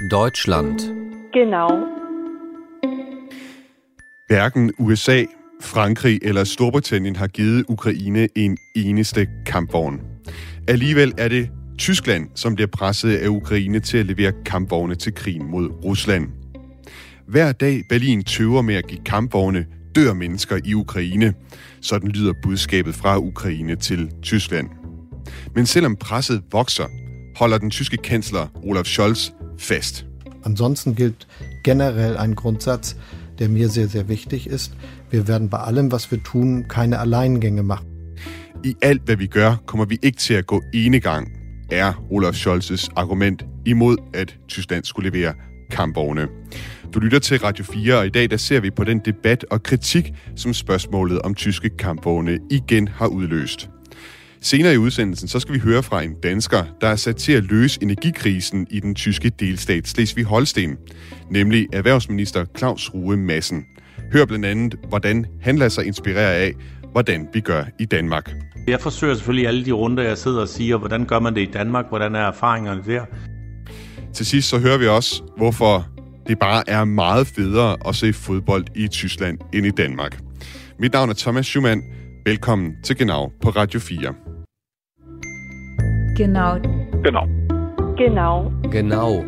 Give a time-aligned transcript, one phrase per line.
[0.00, 0.80] Deutschland.
[1.32, 1.68] Genau.
[4.28, 5.24] Hverken USA,
[5.62, 10.00] Frankrig eller Storbritannien har givet Ukraine en eneste kampvogn.
[10.68, 15.50] Alligevel er det Tyskland, som bliver presset af Ukraine til at levere kampvogne til krigen
[15.50, 16.28] mod Rusland.
[17.28, 21.34] Hver dag Berlin tøver med at give kampvogne, dør mennesker i Ukraine.
[21.80, 24.68] Sådan lyder budskabet fra Ukraine til Tyskland.
[25.54, 26.86] Men selvom presset vokser,
[27.36, 30.06] holder den tyske kansler Olaf Scholz fast.
[30.42, 31.26] Ansonsten gilt
[31.62, 32.96] generell ein Grundsatz,
[33.38, 34.72] der mir sehr, sehr wichtig ist.
[35.10, 37.86] Wir werden bei allem, was wir tun, keine Alleingänge machen.
[38.64, 41.28] I alt, hvad vi gør, kommer vi ikke til at gå enegang,
[41.70, 45.34] er Olaf Scholz's argument imod, at Tyskland skulle levere
[45.70, 46.28] kampvogne.
[46.94, 49.62] Du lytter til Radio 4, og i dag der ser vi på den debat og
[49.62, 53.70] kritik, som spørgsmålet om tyske kampvogne igen har udløst.
[54.44, 57.44] Senere i udsendelsen, så skal vi høre fra en dansker, der er sat til at
[57.44, 60.78] løse energikrisen i den tyske delstat Slesvig-Holsten,
[61.30, 63.64] nemlig erhvervsminister Claus Rue Madsen.
[64.12, 66.52] Hør blandt andet, hvordan han lader sig inspirere af,
[66.92, 68.34] hvordan vi gør i Danmark.
[68.68, 71.50] Jeg forsøger selvfølgelig alle de runder, jeg sidder og siger, hvordan gør man det i
[71.52, 73.04] Danmark, hvordan er erfaringerne der.
[74.14, 75.86] Til sidst så hører vi også, hvorfor
[76.28, 80.20] det bare er meget federe at se fodbold i Tyskland end i Danmark.
[80.78, 81.82] Mit navn er Thomas Schumann.
[82.26, 84.33] Velkommen til Genau på Radio 4.
[86.16, 86.58] Genau.
[87.04, 87.26] Genau.
[87.96, 88.52] Genau.
[88.72, 89.24] Genau.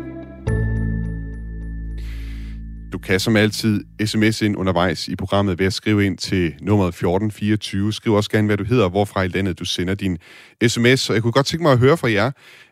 [2.91, 6.87] Du kan som altid sms ind undervejs i programmet ved at skrive ind til nummeret
[6.87, 7.93] 1424.
[7.93, 10.17] Skriv også gerne, hvad du hedder hvorfra i landet du sender din
[10.67, 11.09] sms.
[11.09, 12.31] Og jeg kunne godt tænke mig at høre fra jer,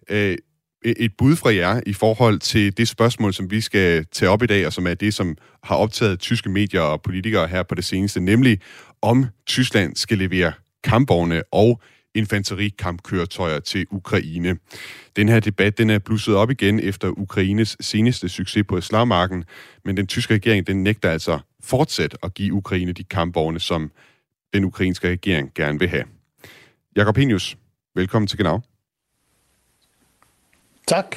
[0.10, 0.38] øh,
[0.86, 4.46] et bud fra jer i forhold til det spørgsmål, som vi skal tage op i
[4.46, 7.86] dag, og som er det, som har optaget tyske medier og politikere her på det
[7.86, 8.60] seneste, nemlig
[9.02, 10.52] om Tyskland skal levere
[10.84, 11.82] kampvogne og
[12.16, 14.58] infanterikampkøretøjer til Ukraine.
[15.16, 19.44] Den her debat den er blusset op igen efter Ukraines seneste succes på Islammarken,
[19.86, 23.92] men den tyske regering den nægter altså fortsat at give Ukraine de kampvogne, som
[24.54, 26.04] den ukrainske regering gerne vil have.
[26.96, 27.58] Jakob Henius,
[27.96, 28.62] velkommen til Genau.
[30.88, 31.16] Tak.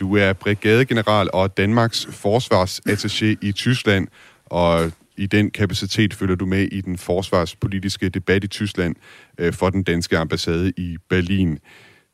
[0.00, 4.08] Du er brigadegeneral og Danmarks forsvarsattaché i Tyskland,
[4.46, 8.96] og i den kapacitet følger du med i den forsvarspolitiske debat i Tyskland
[9.38, 11.58] øh, for den danske ambassade i Berlin.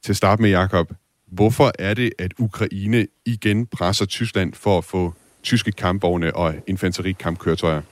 [0.05, 0.93] Til at starte med, Jakob,
[1.27, 7.83] hvorfor er det, at Ukraine igen presser Tyskland for at få tyske kampvogne og infanterikampkøretøjer?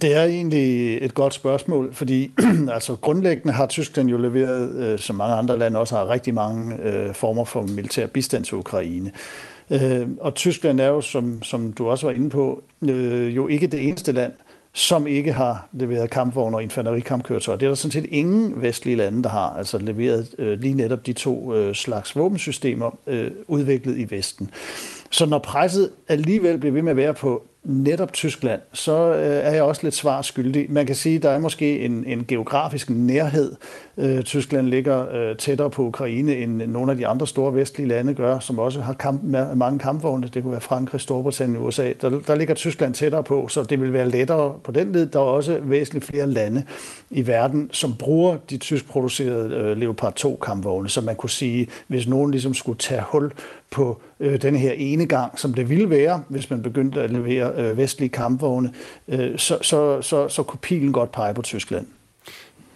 [0.00, 2.30] Det er egentlig et godt spørgsmål, fordi
[2.72, 6.76] altså grundlæggende har Tyskland jo leveret, øh, som mange andre lande også har, rigtig mange
[6.82, 9.12] øh, former for militær bistand til Ukraine.
[9.70, 13.66] Øh, og Tyskland er jo, som, som du også var inde på, øh, jo ikke
[13.66, 14.32] det eneste land,
[14.72, 17.58] som ikke har leveret kampvogne og infanterikampkøretøjer.
[17.58, 21.06] Det er der sådan set ingen vestlige lande, der har altså leveret øh, lige netop
[21.06, 24.50] de to øh, slags våbensystemer øh, udviklet i Vesten.
[25.10, 29.50] Så når presset alligevel bliver ved med at være på netop Tyskland, så øh, er
[29.50, 30.66] jeg også lidt svar skyldig.
[30.68, 33.52] Man kan sige, at der er måske en, en geografisk nærhed.
[33.98, 38.14] Øh, Tyskland ligger øh, tættere på Ukraine, end nogle af de andre store vestlige lande
[38.14, 39.22] gør, som også har kamp,
[39.54, 40.28] mange kampvogne.
[40.34, 41.92] Det kunne være Frankrig, Storbritannien, USA.
[42.00, 45.06] Der, der ligger Tyskland tættere på, så det vil være lettere på den led.
[45.06, 46.64] Der er også væsentligt flere lande
[47.10, 50.88] i verden, som bruger de tysk producerede øh, Leopard 2 kampvogne.
[50.88, 53.32] Så man kunne sige, hvis nogen ligesom skulle tage hul
[53.70, 57.52] på øh, den her ene gang, som det ville være, hvis man begyndte at levere
[57.56, 58.72] øh, vestlige kampvogne,
[59.08, 61.86] øh, så, så, så, så kunne pilen godt pege på Tyskland.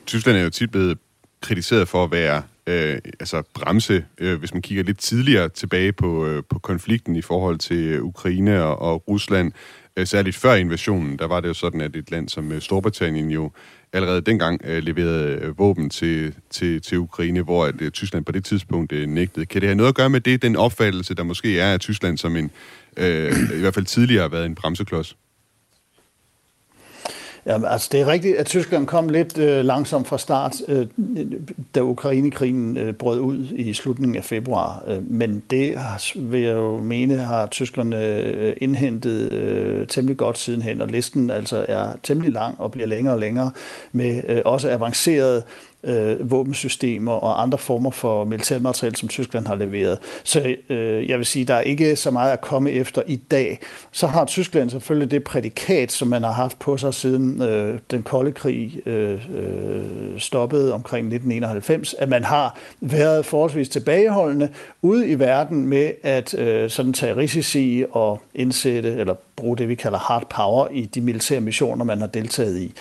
[0.06, 0.98] Tyskland er jo tit blevet
[1.40, 6.26] kritiseret for at være øh, altså bremse, øh, hvis man kigger lidt tidligere tilbage på,
[6.26, 9.52] øh, på konflikten i forhold til Ukraine og, og Rusland.
[10.00, 13.30] Øh, særligt før invasionen, der var det jo sådan, at et land som øh, Storbritannien
[13.30, 13.50] jo
[13.92, 19.08] allerede dengang øh, leverede våben til, til, til Ukraine, hvor at, Tyskland på det tidspunkt
[19.08, 19.46] nægtede.
[19.46, 22.18] Kan det have noget at gøre med det, den opfattelse, der måske er af Tyskland
[22.18, 22.50] som en,
[22.96, 25.16] øh, i hvert fald tidligere har været en bremseklods?
[27.46, 30.86] Ja, altså det er rigtigt, at Tyskland kom lidt øh, langsomt fra start, øh,
[31.74, 34.84] da Ukrainekrigen øh, brød ud i slutningen af februar.
[34.86, 35.78] Øh, men det
[36.16, 41.66] vil jeg jo mene, har tyskerne øh, indhentet øh, temmelig godt sidenhen, og listen altså
[41.68, 43.50] er temmelig lang og bliver længere og længere
[43.92, 45.42] med øh, også avanceret øh,
[45.84, 49.98] Øh, våbensystemer og andre former for militærmateriel, som Tyskland har leveret.
[50.24, 53.58] Så øh, jeg vil sige, der er ikke så meget at komme efter i dag.
[53.92, 58.02] Så har Tyskland selvfølgelig det prædikat, som man har haft på sig siden øh, den
[58.02, 64.48] kolde krig øh, øh, stoppede omkring 1991, at man har været forholdsvis tilbageholdende
[64.82, 69.74] ude i verden med at øh, sådan tage risici og indsætte eller bruge det, vi
[69.74, 72.72] kalder hard power i de militære missioner, man har deltaget i.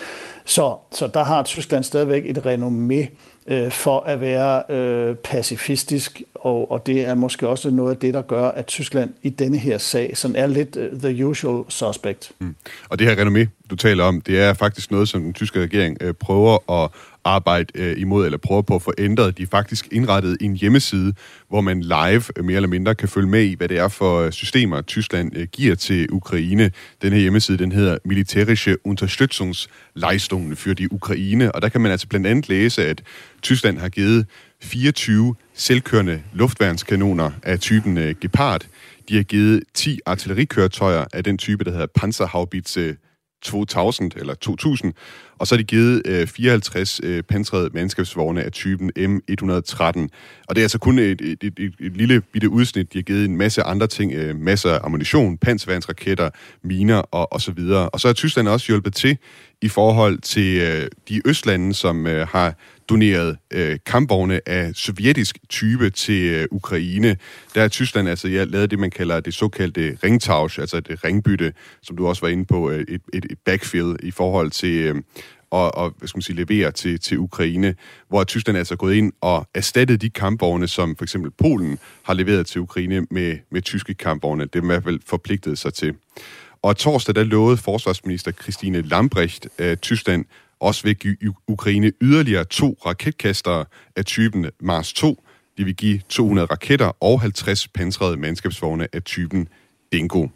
[0.44, 3.06] Så, så der har Tyskland stadigvæk et renommé
[3.46, 8.14] øh, for at være øh, pacifistisk og, og det er måske også noget af det,
[8.14, 12.32] der gør, at Tyskland i denne her sag sådan er lidt uh, the usual suspect.
[12.38, 12.54] Mm.
[12.88, 15.96] Og det her renommé, du taler om, det er faktisk noget, som den tyske regering
[16.00, 16.90] øh, prøver at
[17.24, 19.38] arbejde øh, imod, eller prøver på at få ændret.
[19.38, 21.14] De er faktisk indrettet en hjemmeside,
[21.48, 24.20] hvor man live øh, mere eller mindre kan følge med i, hvad det er for
[24.20, 26.70] øh, systemer, Tyskland øh, giver til Ukraine.
[27.02, 32.06] Den her hjemmeside, den hedder Militärische Unterstützungsleistungen für die Ukraine, og der kan man altså
[32.06, 33.02] blandt andet læse, at
[33.42, 34.26] Tyskland har givet
[34.62, 38.66] 24 selvkørende luftværnskanoner af typen øh, Gepard.
[39.08, 42.96] De har givet 10 artillerikøretøjer af den type, der hedder Panzerhaubitze
[43.42, 44.94] 2000 eller 2000,
[45.40, 50.08] og så har de givet øh, 54 øh, pansrede mandskabsvogne af typen M113.
[50.48, 52.92] Og det er altså kun et, et, et, et, et lille bitte udsnit.
[52.92, 56.30] De har givet en masse andre ting, øh, masser af ammunition, panserværnsraketter,
[56.62, 57.88] miner og, og så videre.
[57.88, 59.18] Og så har Tyskland også hjulpet til
[59.62, 62.54] i forhold til øh, de østlande, som øh, har
[62.90, 67.16] doneret øh, kampvogne af sovjetisk type til øh, Ukraine.
[67.54, 71.52] Der er Tyskland altså ja, lavet det, man kalder det såkaldte ringtausch, altså det ringbytte,
[71.82, 74.94] som du også var inde på, øh, et, et, et backfill i forhold til øh,
[75.50, 77.74] og, og hvad skal man sige, levere til, til Ukraine,
[78.08, 82.14] hvor Tyskland altså er gået ind og erstattet de kampvogne, som for eksempel Polen har
[82.14, 84.44] leveret til Ukraine med, med tyske kampvogne.
[84.44, 85.94] Det er i hvert fald forpligtet sig til.
[86.62, 90.24] Og torsdag der lovede forsvarsminister Christine Lambrecht, at Tyskland
[90.60, 91.16] også vil give
[91.48, 93.64] Ukraine yderligere to raketkastere
[93.96, 95.24] af typen Mars 2.
[95.58, 99.48] De vil give 200 raketter og 50 pansrede mandskabsvogne af typen
[99.92, 100.26] Dingo.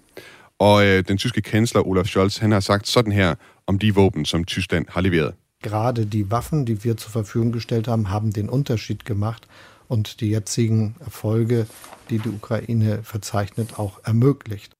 [0.59, 3.35] Og øh, den tyske kansler Olaf Scholz, han har sagt sådan her
[3.67, 5.35] om die våben, som Tyskland har leveret.
[5.63, 9.47] Gerade die Waffen, die wir zur Verfügung gestellt haben, haben den Unterschied gemacht
[9.89, 11.67] und die jetzigen Erfolge,
[12.11, 14.73] die die Ukraine verzeichnet, auch ermöglicht.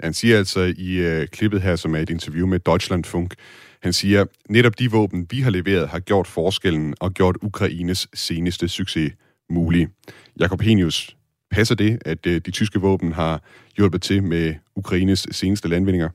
[0.00, 3.34] Han siger altså i øh, klippet her, som er et interview med Deutschlandfunk,
[3.82, 8.68] han siger, netop de våben, vi har leveret, har gjort forskellen og gjort Ukraines seneste
[8.68, 9.12] succes
[9.50, 9.88] mulig.
[10.40, 11.16] Jakob Henius,
[11.50, 13.42] passer det, at øh, de tyske våben har
[13.76, 16.08] hjulpet til med Ukraines seneste landvindinger?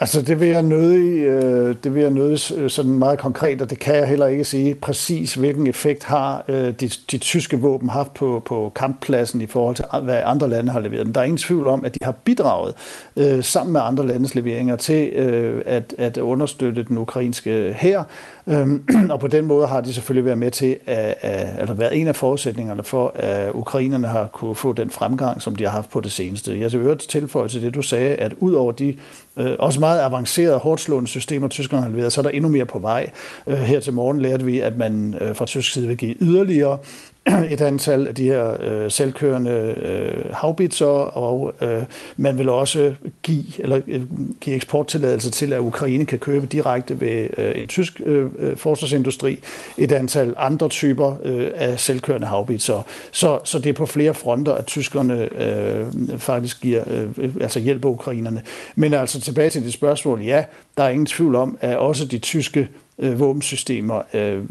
[0.00, 3.70] Altså det vil jeg nødig, øh, det vil jeg nødig øh, sådan meget konkret, og
[3.70, 7.88] det kan jeg heller ikke sige præcis, hvilken effekt har øh, de, de tyske våben
[7.88, 11.06] haft på, på kamppladsen i forhold til, hvad andre lande har leveret.
[11.06, 12.74] Men der er ingen tvivl om, at de har bidraget
[13.16, 18.02] øh, sammen med andre landes leveringer til øh, at, at understøtte den ukrainske hær,
[18.48, 22.00] Øhm, og på den måde har de selvfølgelig været med til, at, at, eller været
[22.00, 25.90] en af forudsætningerne for, at ukrainerne har kunne få den fremgang, som de har haft
[25.90, 26.60] på det seneste.
[26.60, 28.96] Jeg vil øvrigt tilføje til det, du sagde, at ud over de
[29.36, 32.66] øh, også meget avancerede, hårdt slående systemer, tyskerne har leveret, så er der endnu mere
[32.66, 33.10] på vej.
[33.46, 36.78] Øh, her til morgen lærte vi, at man øh, fra tysk side vil give yderligere
[37.50, 41.82] et antal af de her øh, selvkørende øh, havbitser, og øh,
[42.16, 44.02] man vil også give, eller, øh,
[44.40, 49.38] give eksporttilladelse til, at Ukraine kan købe direkte ved øh, en tysk øh, øh forsvarsindustri
[49.78, 52.82] et antal andre typer øh, af selvkørende havbitser.
[53.12, 55.86] Så, så det er på flere fronter, at tyskerne øh,
[56.18, 58.42] faktisk giver, øh, altså hjælper ukrainerne.
[58.74, 60.44] Men altså tilbage til det spørgsmål, ja,
[60.76, 62.68] der er ingen tvivl om, at også de tyske
[62.98, 64.42] øh, våbensystemer øh,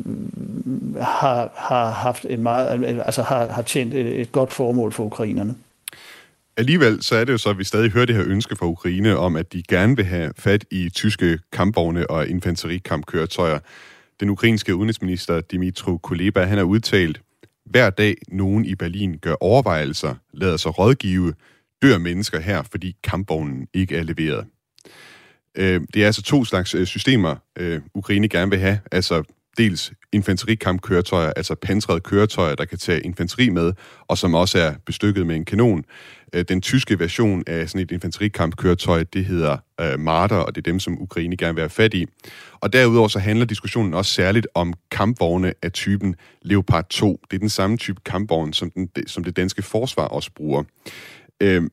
[1.01, 5.03] har, har haft en meget, øh, altså har, har tjent et, et godt formål for
[5.03, 5.55] ukrainerne.
[6.57, 9.17] Alligevel så er det jo så, at vi stadig hører det her ønske fra Ukraine
[9.17, 13.59] om, at de gerne vil have fat i tyske kampvogne og infanterikampkøretøjer.
[14.19, 17.21] Den ukrainske udenrigsminister Dimitro Kuleba, han har udtalt,
[17.65, 21.33] hver dag nogen i Berlin gør overvejelser, lader sig rådgive,
[21.81, 24.45] dør mennesker her, fordi kampvognen ikke er leveret.
[25.55, 28.79] Øh, det er altså to slags øh, systemer, øh, Ukraine gerne vil have.
[28.91, 29.23] Altså
[29.57, 33.73] dels infanterikampkøretøjer, altså pansrede køretøjer, der kan tage infanteri med,
[34.07, 35.83] og som også er bestykket med en kanon.
[36.33, 40.71] Øh, den tyske version af sådan et infanterikampkøretøj, det hedder øh, Marder, og det er
[40.71, 42.05] dem, som Ukraine gerne vil have fat i.
[42.53, 47.21] Og derudover så handler diskussionen også særligt om kampvogne af typen Leopard 2.
[47.31, 50.63] Det er den samme type kampvogn, som, den, som det danske forsvar også bruger.
[51.41, 51.63] Øh,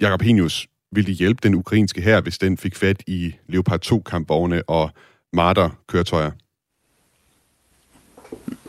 [0.00, 4.62] Jakob Henius, ville de hjælpe den ukrainske her, hvis den fik fat i Leopard 2-kampvogne
[4.68, 4.90] og
[5.32, 6.30] Marder-køretøjer?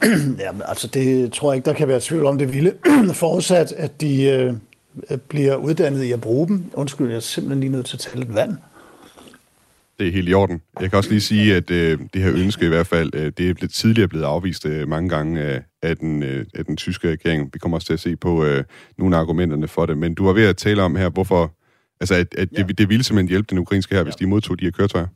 [0.44, 2.74] Jamen, altså det tror jeg ikke, der kan være tvivl om det ville.
[3.14, 4.54] Forudsat, at de øh,
[5.30, 6.66] bliver uddannet i at bruge dem.
[6.74, 8.58] Undskyld, jeg er simpelthen lige nødt til at tale et vand.
[10.00, 10.62] Det er helt i orden.
[10.82, 13.50] Jeg kan også lige sige, at øh, det her ønske i hvert fald, øh, det
[13.50, 17.12] er blevet, tidligere blevet afvist øh, mange gange af, af, den, øh, af den tyske
[17.12, 17.50] regering.
[17.54, 18.64] Vi kommer også til at se på øh,
[18.98, 19.98] nogle af argumenterne for det.
[19.98, 21.54] Men du var ved at tale om her, hvorfor
[22.04, 22.64] Altså, at, at ja.
[22.64, 24.04] det, det ville simpelthen hjælpe den ukrainske her, ja.
[24.04, 25.08] hvis de modtog de her køretøjer?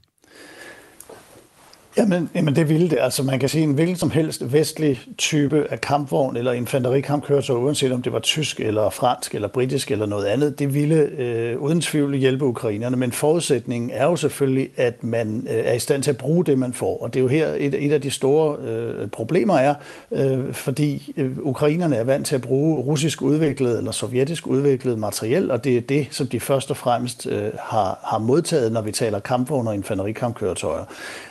[1.98, 2.98] Jamen, jamen det ville det.
[3.02, 7.92] Altså man kan sige, en hvilken som helst vestlig type af kampvogn eller infanterikampkøretøj, uanset
[7.92, 11.82] om det var tysk eller fransk eller britisk eller noget andet, det ville øh, uden
[11.82, 12.98] tvivl hjælpe ukrainerne.
[12.98, 16.58] Men forudsætningen er jo selvfølgelig, at man øh, er i stand til at bruge det,
[16.58, 17.04] man får.
[17.04, 19.76] Og det er jo her et, et af de store øh, problemer er,
[20.12, 25.52] øh, fordi øh, ukrainerne er vant til at bruge russisk udviklet eller sovjetisk udviklet materiel,
[25.52, 28.92] og det er det, som de først og fremmest øh, har, har modtaget, når vi
[28.92, 30.84] taler kampvogne og infanterikampkøretøjer.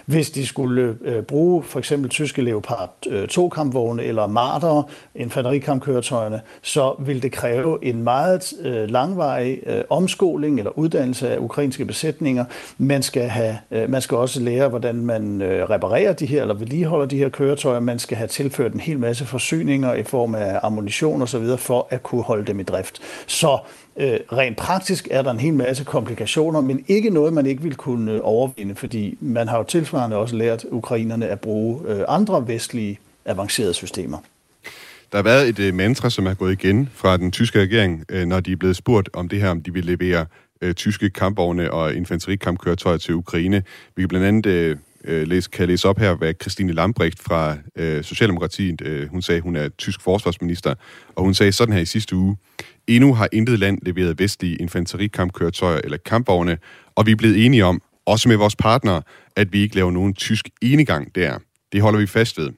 [0.07, 4.83] Hvis de skulle øh, bruge for eksempel tyske Leopard øh, 2-kampvogne eller Marder,
[5.15, 11.85] infanterikampkøretøjerne, så vil det kræve en meget øh, langvarig øh, omskoling eller uddannelse af ukrainske
[11.85, 12.45] besætninger.
[12.79, 16.55] Man skal, have, øh, man skal også lære, hvordan man øh, reparerer de her eller
[16.55, 17.81] vedligeholder de her køretøjer.
[17.81, 21.57] Man skal have tilført en hel masse forsyninger i form af ammunition osv.
[21.59, 22.99] for at kunne holde dem i drift.
[23.27, 23.59] Så
[23.99, 27.75] Øh, rent praktisk er der en hel masse komplikationer, men ikke noget, man ikke vil
[27.75, 32.49] kunne øh, overvinde, fordi man har jo tilsvarende også lært ukrainerne at bruge øh, andre
[32.49, 34.19] vestlige avancerede systemer.
[35.13, 38.27] Der har været et øh, mantra, som er gået igen fra den tyske regering, øh,
[38.27, 40.27] når de er blevet spurgt om det her, om de vil levere
[40.61, 43.63] øh, tyske kampvogne og infanterikampkøretøjer til Ukraine.
[43.97, 47.57] Vi kan blandt andet øh, øh læse, kan læse op her, hvad Christine Lambrecht fra
[47.77, 50.75] øh, Socialdemokratiet, øh, hun sagde, hun er tysk forsvarsminister,
[51.17, 52.37] og hun sagde sådan her i sidste uge,
[52.89, 56.59] Endnu har intet land leveret vestlige infanterikampkøretøjer eller kampvogne,
[56.95, 59.03] og vi er blevet enige om, også med vores partnere,
[59.37, 61.39] at vi ikke laver nogen tysk enegang der.
[61.73, 62.51] Det holder vi fast ved.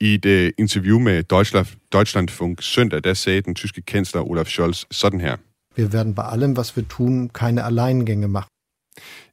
[0.00, 4.84] I et øh, interview med Deutschland, Deutschlandfunk søndag, der sagde den tyske kansler Olaf Scholz
[4.90, 5.36] sådan her.
[5.76, 8.48] Wir werden bei allem, was wir tun, keine Alleingänge machen.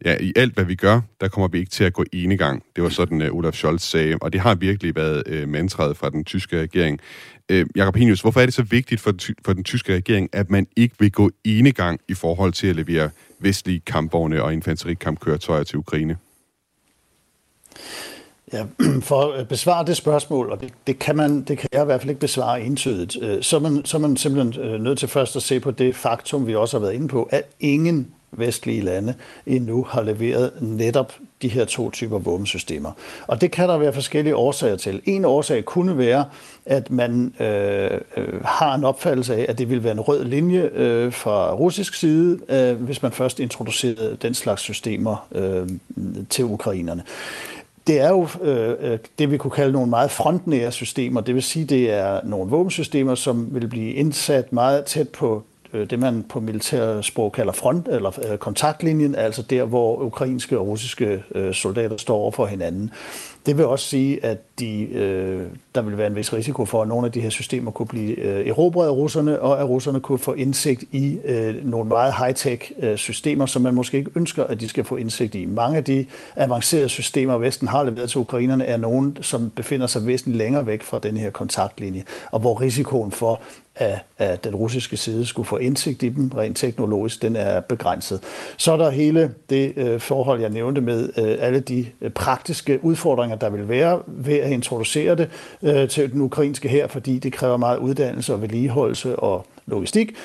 [0.06, 2.64] Ja, i alt hvad vi gør, der kommer vi ikke til at gå enegang.
[2.76, 6.10] Det var sådan, uh, Olaf Scholz sagde, og det har virkelig været uh, mantraet fra
[6.10, 7.00] den tyske regering.
[7.54, 9.14] Uh, Jakob Henius, hvorfor er det så vigtigt for,
[9.46, 13.10] for den tyske regering, at man ikke vil gå enegang i forhold til at levere
[13.40, 16.18] vestlige kampvogne og infanterikampkøretøjer til Ukraine?
[18.54, 18.66] Ja,
[19.10, 22.02] for at besvare det spørgsmål, og det, det, kan man, det kan jeg i hvert
[22.02, 25.42] fald ikke besvare entydigt, så er, man, så er man simpelthen nødt til først at
[25.42, 29.14] se på det faktum, vi også har været inde på, at ingen vestlige lande
[29.46, 32.92] endnu har leveret netop de her to typer våbensystemer.
[33.28, 35.02] Og det kan der være forskellige årsager til.
[35.06, 36.26] En årsag kunne være,
[36.66, 40.70] at man øh, øh har en opfattelse af, at det vil være en rød linje
[40.74, 45.70] øh, fra russisk side, øh, hvis man først introducerede den slags systemer øh,
[46.30, 47.04] til ukrainerne.
[47.88, 51.22] Det er jo øh, øh det, vi kunne kalde nogle meget frontnære systemer.
[51.22, 55.44] Det vil sige, det er nogle våbensystemer, som vil blive indsat meget tæt på
[55.76, 60.68] Øh, det, man på militærsprog kalder front, eller øh, kontaktlinjen, altså der, hvor ukrainske og
[60.68, 62.92] russiske øh, soldater står over for hinanden.
[63.46, 65.42] Det vil også sige, at de, øh,
[65.76, 68.20] der vil være en vis risiko for, at nogle af de her systemer kunne blive
[68.20, 72.72] øh, erobret af russerne, og at russerne kunne få indsigt i øh, nogle meget high-tech
[72.80, 75.46] øh, systemer, som man måske ikke ønsker, at de skal få indsigt i.
[75.46, 76.06] Mange af de
[76.36, 80.84] avancerede systemer, Vesten har leveret til ukrainerne, er nogen, som befinder sig væsentligt længere væk
[80.84, 83.42] fra den her kontaktlinje, og hvor risikoen for,
[83.76, 88.20] af, af den russiske side skulle få indsigt i dem rent teknologisk, den er begrænset.
[88.58, 92.80] Så er der hele det øh, forhold, jeg nævnte med øh, alle de øh, praktiske
[92.84, 95.30] udfordringer, der vil være ved at introducere det
[95.62, 100.16] øh, til den ukrainske her, fordi det kræver meget uddannelse og vedligeholdelse og logistik.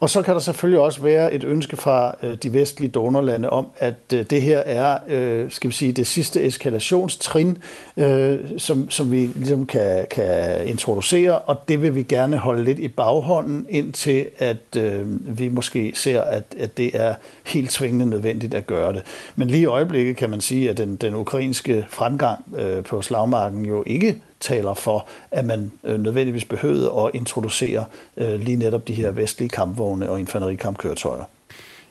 [0.00, 3.66] Og så kan der selvfølgelig også være et ønske fra øh, de vestlige donorlande om,
[3.78, 7.58] at øh, det her er, øh, skal vi sige, det sidste eskalationstrin,
[7.96, 12.78] øh, som, som vi ligesom kan, kan introducere, og det vil vi gerne holde lidt
[12.78, 17.14] i baghånden, indtil at øh, vi måske ser, at, at det er
[17.46, 19.02] helt tvingende nødvendigt at gøre det.
[19.36, 23.64] Men lige i øjeblikket kan man sige, at den, den ukrainske fremgang øh, på slagmarken
[23.64, 27.84] jo ikke taler for, at man øh, nødvendigvis behøvede at introducere
[28.16, 31.24] øh, lige netop de her vestlige kampvogne og infanterikampkøretøjer.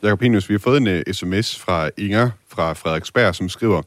[0.04, 3.82] Jakob Henius, vi har fået en øh, uh, sms fra Inger fra Frederiksberg, som skriver,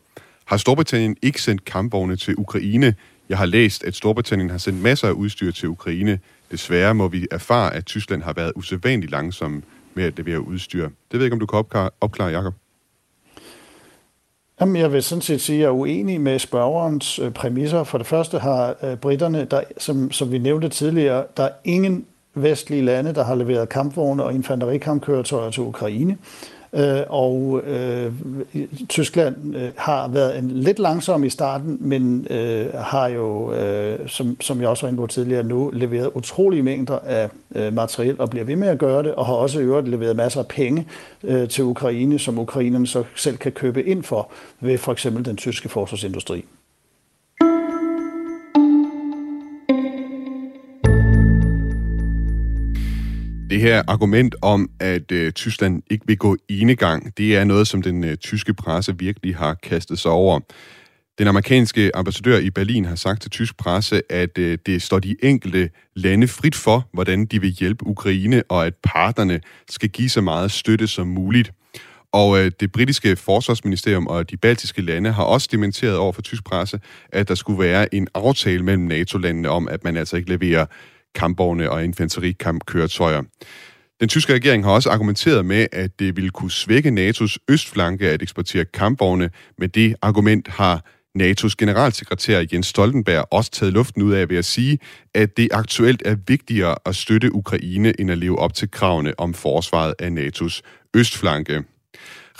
[0.45, 2.95] har Storbritannien ikke sendt kampvogne til Ukraine?
[3.29, 6.19] Jeg har læst, at Storbritannien har sendt masser af udstyr til Ukraine.
[6.51, 9.63] Desværre må vi erfare, at Tyskland har været usædvanligt langsom
[9.95, 10.83] med at levere udstyr.
[10.85, 12.55] Det ved jeg ikke, om du kan opklare, opklare Jakob.
[14.61, 17.85] Jamen, jeg vil sådan set sige, at jeg er uenig med spørgerens øh, præmisser.
[17.85, 22.07] For det første har øh, britterne, der, som, som vi nævnte tidligere, der er ingen
[22.35, 26.17] vestlige lande, der har leveret kampvogne og infanterikampkøretøjer til Ukraine.
[26.73, 28.13] Øh, og øh,
[28.89, 34.41] Tyskland øh, har været en lidt langsom i starten, men øh, har jo, øh, som,
[34.41, 38.31] som jeg også var inde på tidligere nu, leveret utrolige mængder af øh, materiel og
[38.31, 40.87] bliver ved med at gøre det, og har også i øvrigt leveret masser af penge
[41.25, 45.37] øh, til Ukraine, som ukrainerne så selv kan købe ind for ved for eksempel den
[45.37, 46.45] tyske forsvarsindustri.
[53.61, 57.83] Det her argument om, at øh, Tyskland ikke vil gå enegang, det er noget, som
[57.83, 60.41] den øh, tyske presse virkelig har kastet sig over.
[61.19, 65.17] Den amerikanske ambassadør i Berlin har sagt til tysk presse, at øh, det står de
[65.23, 69.41] enkelte lande frit for, hvordan de vil hjælpe Ukraine, og at parterne
[69.71, 71.53] skal give så meget støtte som muligt.
[72.13, 76.45] Og øh, det britiske forsvarsministerium og de baltiske lande har også dementeret over for tysk
[76.45, 76.81] presse,
[77.13, 80.67] at der skulle være en aftale mellem NATO-landene om, at man altså ikke leverer
[81.15, 83.23] kampvogne og infanterikampkøretøjer.
[84.01, 88.23] Den tyske regering har også argumenteret med, at det ville kunne svække NATO's østflanke at
[88.23, 89.31] eksportere kampvogne.
[89.59, 90.85] Med det argument har
[91.19, 94.79] NATO's generalsekretær Jens Stoltenberg også taget luften ud af ved at sige,
[95.15, 99.35] at det aktuelt er vigtigere at støtte Ukraine end at leve op til kravene om
[99.35, 100.61] forsvaret af NATO's
[100.95, 101.65] østflanke.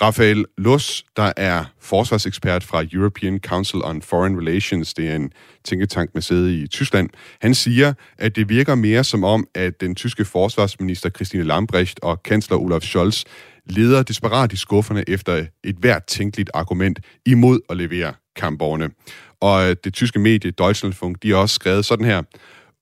[0.03, 5.33] Rafael Lus, der er forsvarsekspert fra European Council on Foreign Relations, det er en
[5.65, 9.95] tænketank med sæde i Tyskland, han siger, at det virker mere som om, at den
[9.95, 13.25] tyske forsvarsminister Christine Lambrecht og kansler Olaf Scholz
[13.67, 18.91] leder desperat i skufferne efter et hvert tænkeligt argument imod at levere kampvogne.
[19.41, 22.23] Og øh, det tyske medie Deutschlandfunk, de har også skrevet sådan her.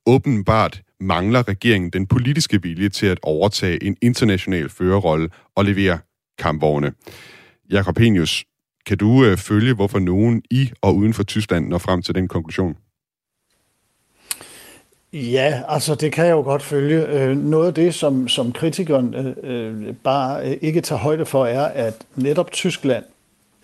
[0.07, 5.99] Åbenbart mangler regeringen den politiske vilje til at overtage en international førerrolle og levere
[6.39, 6.93] kampvogne.
[7.71, 8.45] Jakob Henius,
[8.87, 12.29] kan du øh, følge, hvorfor nogen i og uden for Tyskland når frem til den
[12.29, 12.77] konklusion?
[15.13, 17.07] Ja, altså det kan jeg jo godt følge.
[17.07, 21.47] Øh, noget af det, som, som kritikeren øh, øh bare øh, ikke tager højde for,
[21.47, 23.05] er, at netop Tyskland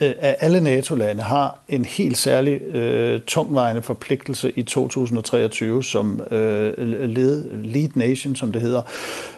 [0.01, 6.79] Øh, af alle NATO-lande har en helt særlig øh, tungvejende forpligtelse i 2023 som øh,
[7.09, 8.83] led, lead nation, som det hedder,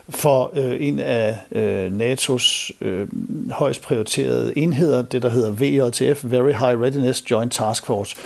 [0.09, 3.09] for øh, en af øh, NATO's øh,
[3.51, 8.17] højst prioriterede enheder, det der hedder VJTF, Very High Readiness Joint Task Force.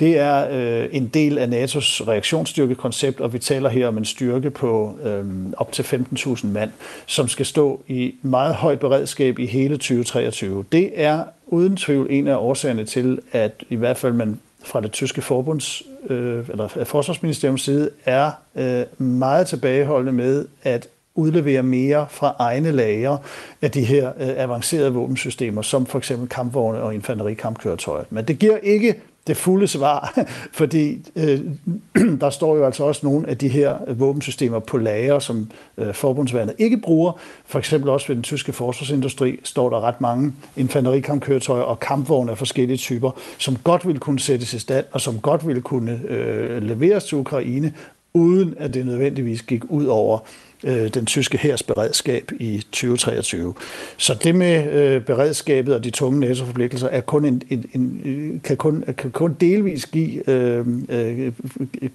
[0.00, 4.50] Det er øh, en del af NATO's reaktionsstyrkekoncept, og vi taler her om en styrke
[4.50, 5.24] på øh,
[5.56, 6.70] op til 15.000 mand,
[7.06, 10.64] som skal stå i meget højt beredskab i hele 2023.
[10.72, 14.92] Det er uden tvivl en af årsagerne til, at i hvert fald man fra det
[14.92, 22.36] tyske forbunds øh, eller forsvarsministeriums side er øh, meget tilbageholdende med at udlevere mere fra
[22.38, 23.16] egne lager
[23.62, 28.04] af de her øh, avancerede våbensystemer, som for eksempel kampvogne og infanterikampkøretøjer.
[28.10, 28.94] Men det giver ikke
[29.26, 30.18] det fulde svar,
[30.52, 31.40] fordi øh,
[32.20, 36.54] der står jo altså også nogle af de her våbensystemer på lager, som øh, forbundsværnet
[36.58, 37.12] ikke bruger.
[37.46, 42.38] For eksempel også ved den tyske forsvarsindustri står der ret mange infanterikampkøretøjer og kampvogne af
[42.38, 46.62] forskellige typer, som godt ville kunne sættes i stand, og som godt ville kunne øh,
[46.62, 47.72] leveres til Ukraine,
[48.14, 50.18] uden at det nødvendigvis gik ud over
[50.64, 53.54] øh, den tyske hærs beredskab i 2023.
[53.96, 58.42] Så det med øh, beredskabet og de tunge NATO-forpligtelser er kun en, en, en, øh,
[58.42, 61.32] kan, kun, kan kun delvis give, øh, øh,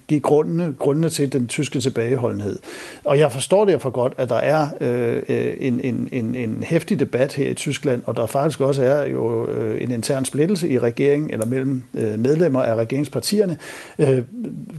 [0.08, 2.58] give grundene, grundene til den tyske tilbageholdenhed.
[3.04, 5.22] Og jeg forstår derfor godt, at der er øh,
[5.60, 9.46] en, en, en, en hæftig debat her i Tyskland, og der faktisk også er jo
[9.46, 13.58] øh, en intern splittelse i regeringen, eller mellem øh, medlemmer af regeringspartierne,
[13.98, 14.22] øh,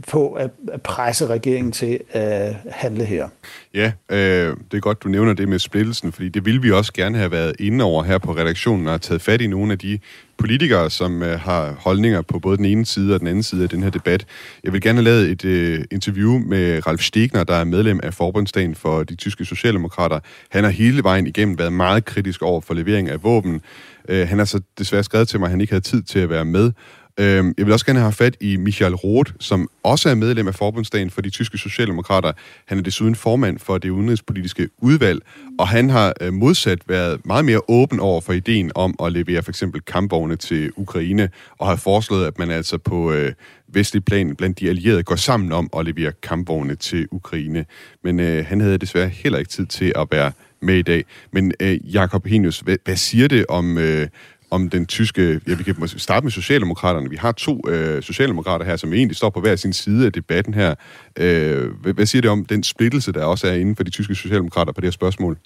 [0.08, 3.28] på at, at presse regeringen til at handle her.
[3.74, 6.92] Ja, øh, det er godt, du nævner det med splittelsen, fordi det ville vi også
[6.92, 9.78] gerne have været inde over her på redaktionen og have taget fat i nogle af
[9.78, 9.98] de
[10.38, 13.68] politikere, som øh, har holdninger på både den ene side og den anden side af
[13.68, 14.26] den her debat.
[14.64, 18.14] Jeg vil gerne have lavet et øh, interview med Ralf Stegner, der er medlem af
[18.14, 20.20] Forbundsdagen for de tyske socialdemokrater.
[20.50, 23.60] Han har hele vejen igennem været meget kritisk over for levering af våben.
[24.08, 26.30] Øh, han har så desværre skrevet til mig, at han ikke havde tid til at
[26.30, 26.72] være med.
[27.20, 30.54] Øhm, jeg vil også gerne have fat i Michael Roth, som også er medlem af
[30.54, 32.32] Forbundsdagen for de tyske socialdemokrater.
[32.66, 35.22] Han er desuden formand for det udenrigspolitiske udvalg,
[35.58, 39.42] og han har øh, modsat været meget mere åben over for ideen om at levere
[39.42, 43.32] for eksempel kampvogne til Ukraine, og har foreslået, at man altså på øh,
[43.68, 47.64] vestlig plan blandt de allierede går sammen om at levere kampvogne til Ukraine.
[48.04, 51.04] Men øh, han havde desværre heller ikke tid til at være med i dag.
[51.32, 54.08] Men øh, Jakob Henius, hvad, hvad siger det om, øh,
[54.50, 55.40] om den tyske...
[55.48, 57.10] Ja, vi kan starte med Socialdemokraterne.
[57.10, 60.54] Vi har to øh, Socialdemokrater her, som egentlig står på hver sin side af debatten
[60.54, 60.74] her.
[61.18, 64.14] Øh, hvad, hvad siger det om den splittelse, der også er inden for de tyske
[64.14, 65.38] Socialdemokrater på det her spørgsmål?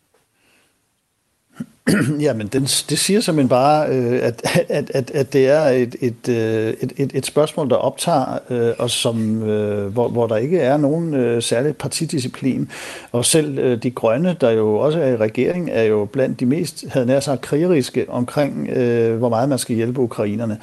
[2.26, 6.28] Jamen, den, det siger simpelthen bare, øh, at, at, at, at det er et, et,
[6.28, 10.60] øh, et, et, et spørgsmål, der optager øh, og som, øh, hvor, hvor der ikke
[10.60, 12.70] er nogen øh, særlig partidisciplin.
[13.12, 16.46] Og selv øh, de grønne, der jo også er i regering, er jo blandt de
[16.46, 20.58] mest, havde nær sagt, krigeriske omkring, øh, hvor meget man skal hjælpe ukrainerne.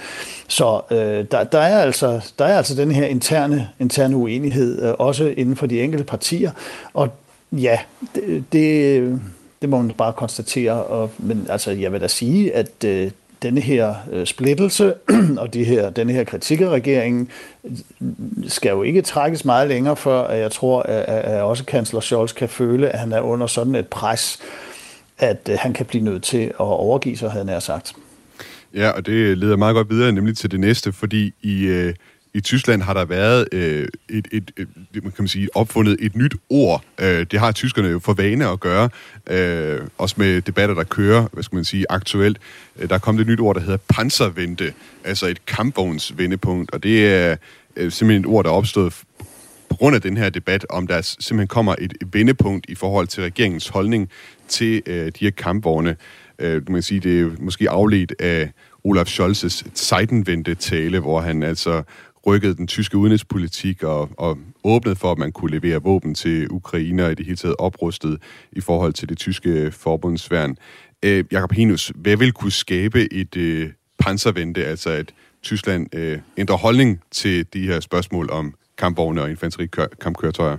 [0.47, 0.97] Så øh,
[1.31, 5.55] der, der, er altså, der er altså den her interne, interne uenighed, øh, også inden
[5.55, 6.51] for de enkelte partier.
[6.93, 7.09] Og
[7.51, 7.79] ja,
[8.15, 8.43] det...
[8.53, 9.19] det
[9.65, 10.83] det må man bare konstatere.
[10.83, 14.93] Og, men altså, jeg vil da sige, at øh, denne her øh, splittelse
[15.41, 17.29] og de her, denne her kritik af regeringen
[17.63, 17.71] øh,
[18.47, 22.33] skal jo ikke trækkes meget længere, før at jeg tror, at, at også kansler Scholz
[22.33, 24.39] kan føle, at han er under sådan et pres,
[25.17, 27.93] at øh, han kan blive nødt til at overgive sig, havde han sagt.
[28.73, 31.93] Ja, og det leder meget godt videre, nemlig til det næste, fordi i, øh,
[32.35, 36.15] i Tyskland har der været øh, et, et, et, man kan man sige, opfundet et
[36.15, 36.83] nyt ord.
[36.99, 38.89] Øh, det har tyskerne jo for vane at gøre,
[39.27, 42.37] øh, også med debatter, der kører, hvad skal man sige, aktuelt.
[42.79, 47.07] Øh, der er kommet et nyt ord, der hedder panservente, altså et kampvognsvendepunkt, og det
[47.07, 47.35] er
[47.75, 48.93] øh, simpelthen et ord, der er opstået
[49.69, 53.23] på grund af den her debat, om der simpelthen kommer et vendepunkt i forhold til
[53.23, 54.09] regeringens holdning
[54.47, 55.95] til øh, de her kampvogne.
[56.39, 58.51] Øh, du kan sige, det er måske afledt af
[58.83, 61.83] Olaf Scholzes Zeitenwende tale, hvor han altså
[62.25, 67.05] rykkede den tyske udenrigspolitik og, og åbnede for, at man kunne levere våben til Ukraine
[67.05, 70.57] og i det hele taget oprustet i forhold til det tyske forbundsværn.
[71.03, 76.57] Øh, Jakob Hinus, hvad vil kunne skabe et øh, panservente, altså at Tyskland øh, ændrer
[76.57, 80.57] holdning til de her spørgsmål om kampvogne og infanterikampkøretøjer?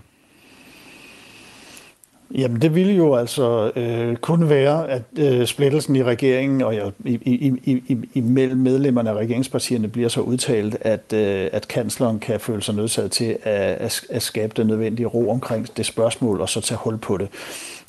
[2.34, 6.90] Jamen, det ville jo altså øh, kun være, at øh, splittelsen i regeringen og ja,
[7.04, 12.18] i, i, i, i, imellem medlemmerne af regeringspartierne bliver så udtalt, at, øh, at kansleren
[12.18, 16.40] kan føle sig nødsaget til at, at, at skabe den nødvendige ro omkring det spørgsmål,
[16.40, 17.28] og så tage hul på det.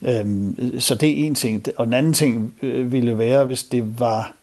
[0.08, 1.66] Øhm, så det er en ting.
[1.78, 4.34] Og en anden ting øh, ville være, hvis det var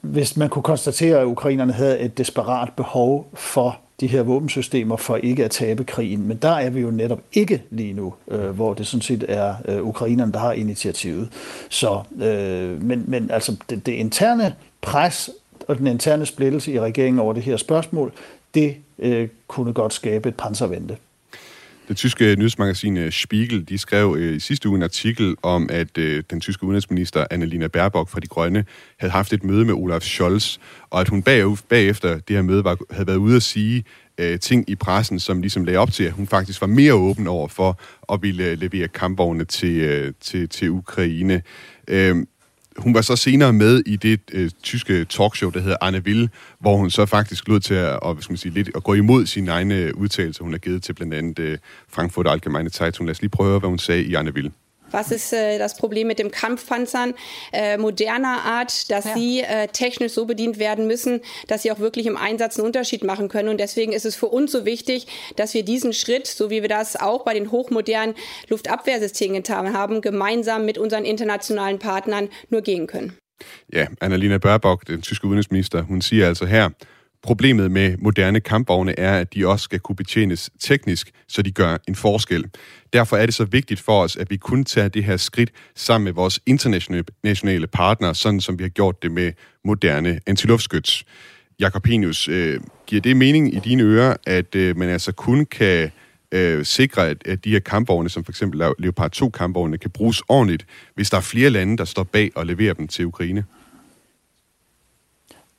[0.00, 5.16] hvis man kunne konstatere, at ukrainerne havde et desperat behov for de her våbensystemer for
[5.16, 6.28] ikke at tabe krigen.
[6.28, 9.54] Men der er vi jo netop ikke lige nu, øh, hvor det sådan set er
[9.68, 11.28] øh, ukrainerne, der har initiativet.
[11.68, 15.30] Så, øh, men, men altså det, det interne pres
[15.68, 18.12] og den interne splittelse i regeringen over det her spørgsmål,
[18.54, 20.96] det øh, kunne godt skabe et panservente.
[21.92, 25.98] Det tyske nyhedsmagasin øh, Spiegel de skrev øh, i sidste uge en artikel om, at
[25.98, 28.64] øh, den tyske udenrigsminister Annalena Baerbock fra De Grønne
[28.98, 30.58] havde haft et møde med Olaf Scholz,
[30.90, 33.84] og at hun bag, bagefter det her møde var, havde været ude at sige
[34.18, 37.26] øh, ting i pressen, som ligesom lagde op til, at hun faktisk var mere åben
[37.26, 37.80] over for
[38.12, 41.42] at ville øh, levere kampvogne til, øh, til, til Ukraine.
[41.88, 42.16] Øh,
[42.78, 46.76] hun var så senere med i det øh, tyske talkshow, der hedder Anne Will, hvor
[46.76, 49.50] hun så faktisk lod til at, og, skal man sige, lidt, at gå imod sine
[49.50, 51.58] egne øh, udtalelser, hun har givet til blandt andet øh,
[51.88, 53.06] Frankfurt Allgemeine Zeitung.
[53.06, 54.50] Lad os lige prøve at høre, hvad hun sagde i Anne Will.
[54.92, 57.14] Was ist äh, das Problem mit dem Kampfpanzern
[57.52, 59.14] äh, moderner Art, dass ja.
[59.14, 63.04] sie äh, technisch so bedient werden müssen, dass sie auch wirklich im Einsatz einen Unterschied
[63.04, 63.48] machen können.
[63.48, 66.68] Und deswegen ist es für uns so wichtig, dass wir diesen Schritt, so wie wir
[66.68, 68.14] das auch bei den hochmodernen
[68.48, 73.16] Luftabwehrsystemen getan haben, gemeinsam mit unseren internationalen Partnern nur gehen können.
[73.68, 76.72] Ja, Annalena Baerbock, den tyske udenrigsminister, hun siger altså her,
[77.22, 81.76] Problemet med moderne kampvogne er, at de også skal kunne betjenes teknisk, så de gør
[81.88, 82.44] en forskel.
[82.92, 86.04] Derfor er det så vigtigt for os, at vi kun tager det her skridt sammen
[86.04, 89.32] med vores internationale partnere, sådan som vi har gjort det med
[89.64, 91.04] moderne antiluftskyts.
[91.60, 95.90] Jakobinius, øh, giver det mening i dine ører, at øh, man altså kun kan
[96.32, 100.22] øh, sikre, at, at de her kampvogne, som for eksempel Leopard 2 kampvogne, kan bruges
[100.28, 103.44] ordentligt, hvis der er flere lande, der står bag og leverer dem til Ukraine?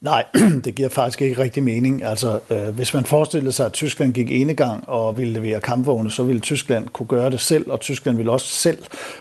[0.03, 0.23] Nej,
[0.65, 2.03] det giver faktisk ikke rigtig mening.
[2.03, 6.23] Altså, øh, hvis man forestillede sig, at Tyskland gik enegang og ville levere kampvogne, så
[6.23, 8.77] ville Tyskland kunne gøre det selv, og Tyskland ville også selv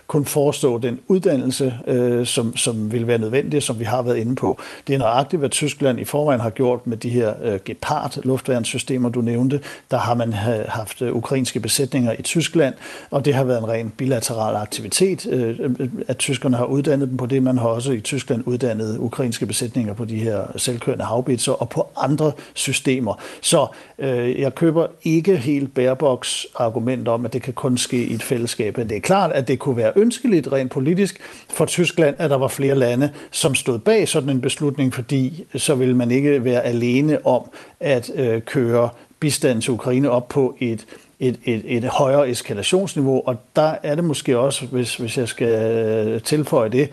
[0.06, 4.36] kunne forestå den uddannelse, øh, som, som ville være nødvendig, som vi har været inde
[4.36, 4.60] på.
[4.86, 9.20] Det er nøjagtigt, hvad Tyskland i forvejen har gjort med de her øh, Gepard-luftværnssystemer, du
[9.20, 9.60] nævnte.
[9.90, 12.74] Der har man ha- haft øh, ukrainske besætninger i Tyskland,
[13.10, 17.16] og det har været en ren bilateral aktivitet, øh, øh at tyskerne har uddannet dem
[17.16, 17.42] på det.
[17.42, 20.42] Man har også i Tyskland uddannet ukrainske besætninger på de her
[20.72, 23.14] selvkørende havbitser og på andre systemer.
[23.40, 23.66] Så
[23.98, 28.22] øh, jeg køber ikke helt Baerbocks argument om, at det kan kun ske i et
[28.22, 28.76] fællesskab.
[28.76, 32.37] Men det er klart, at det kunne være ønskeligt rent politisk for Tyskland, at der
[32.37, 36.62] var flere lande, som stod bag sådan en beslutning, fordi så ville man ikke være
[36.64, 37.42] alene om
[37.80, 38.88] at øh, køre
[39.20, 40.87] bistand til Ukraine op på et
[41.22, 45.48] et, et, et højere eskalationsniveau, og der er det måske også, hvis, hvis jeg skal
[45.48, 46.90] øh, tilføje det,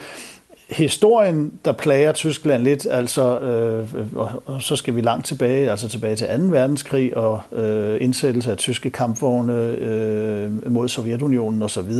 [0.69, 5.89] historien, der plager Tyskland lidt, altså, øh, og, og så skal vi langt tilbage, altså
[5.89, 6.33] tilbage til 2.
[6.33, 11.91] verdenskrig og øh, indsættelse af tyske kampvogne øh, mod Sovjetunionen osv.,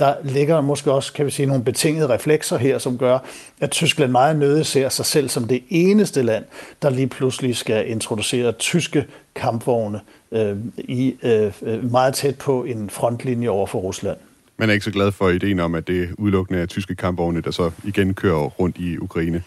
[0.00, 3.18] der ligger måske også, kan vi sige, nogle betingede reflekser her, som gør,
[3.60, 6.44] at Tyskland meget nødig ser sig selv som det eneste land,
[6.82, 9.04] der lige pludselig skal introducere tyske
[9.34, 10.00] kampvogne
[10.32, 14.16] øh, i, øh, øh meget tæt på en frontlinje over for Rusland.
[14.58, 17.50] Man er ikke så glad for ideen om, at det udelukkende er tyske kampvogne, der
[17.50, 19.42] så igen kører rundt i Ukraine.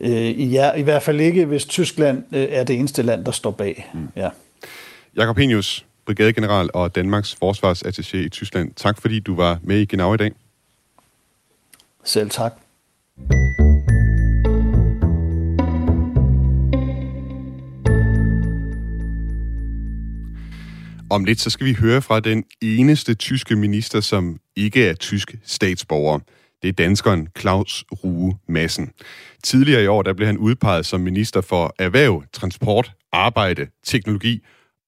[0.00, 3.50] Øh, ja, i hvert fald ikke, hvis Tyskland øh, er det eneste land, der står
[3.50, 3.90] bag.
[3.94, 4.08] Mm.
[4.16, 4.30] Ja.
[5.16, 8.72] Jakob Henius, brigadegeneral og Danmarks forsvarsattaché i Tyskland.
[8.76, 10.32] Tak fordi du var med i Genau i dag.
[12.04, 12.52] Selv tak.
[21.10, 25.34] Om lidt så skal vi høre fra den eneste tyske minister, som ikke er tysk
[25.44, 26.18] statsborger.
[26.62, 28.90] Det er danskeren Claus Rue Madsen.
[29.44, 34.40] Tidligere i år der blev han udpeget som minister for erhverv, transport, arbejde, teknologi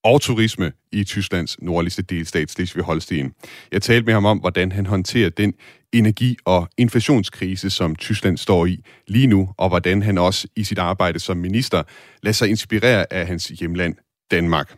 [0.05, 3.33] og turisme i Tysklands nordligste delstat, Slesvig-Holsten.
[3.73, 5.55] Jeg talte med ham om, hvordan han håndterer den
[5.93, 10.79] energi- og inflationskrise, som Tyskland står i lige nu, og hvordan han også i sit
[10.79, 11.83] arbejde som minister
[12.23, 13.95] lader sig inspirere af hans hjemland,
[14.31, 14.75] Danmark.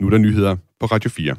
[0.00, 1.36] Nu er der nyheder på Radio 4.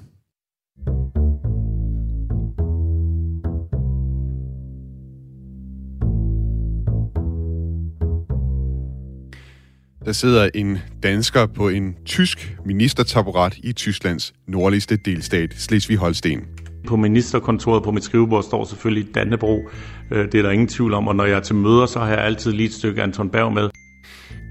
[10.06, 16.48] Der sidder en dansker på en tysk ministertaburet i Tysklands nordligste delstat, Slesvig-Holsten.
[16.88, 19.70] På ministerkontoret på mit skrivebord står selvfølgelig Dannebro.
[20.12, 22.08] Øh, det er der ingen tvivl om, og når jeg er til møder, så har
[22.08, 23.70] jeg altid lige et stykke Anton Berg med.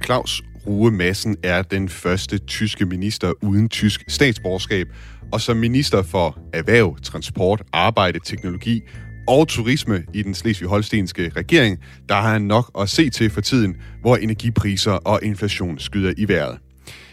[0.04, 4.86] Claus Rue Madsen er den første tyske minister uden tysk statsborgerskab,
[5.32, 8.80] og som minister for erhverv, transport, arbejde, teknologi
[9.28, 13.76] og turisme i den slesvig-holstenske regering, der har han nok at se til for tiden,
[14.00, 16.58] hvor energipriser og inflation skyder i vejret.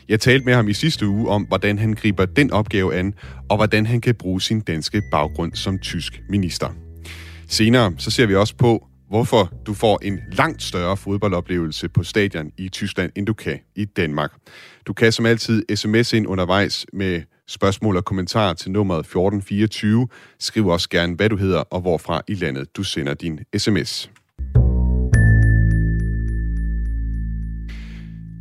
[0.09, 3.13] Jeg talte med ham i sidste uge om, hvordan han griber den opgave an,
[3.49, 6.67] og hvordan han kan bruge sin danske baggrund som tysk minister.
[7.47, 12.51] Senere så ser vi også på, hvorfor du får en langt større fodboldoplevelse på stadion
[12.57, 14.31] i Tyskland, end du kan i Danmark.
[14.87, 20.07] Du kan som altid sms ind undervejs med spørgsmål og kommentarer til nummeret 1424.
[20.39, 24.11] Skriv også gerne, hvad du hedder og hvorfra i landet du sender din sms.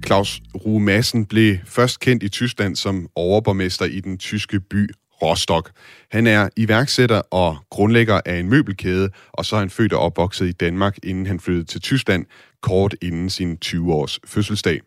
[0.06, 4.90] Claus Rue Madsen blev først kendt i Tyskland som overborgmester i den tyske by
[5.22, 5.70] Rostock.
[6.10, 10.48] Han er iværksætter og grundlægger af en møbelkæde, og så er han født og opvokset
[10.48, 12.26] i Danmark, inden han flyttede til Tyskland,
[12.62, 14.80] kort inden sin 20-års fødselsdag.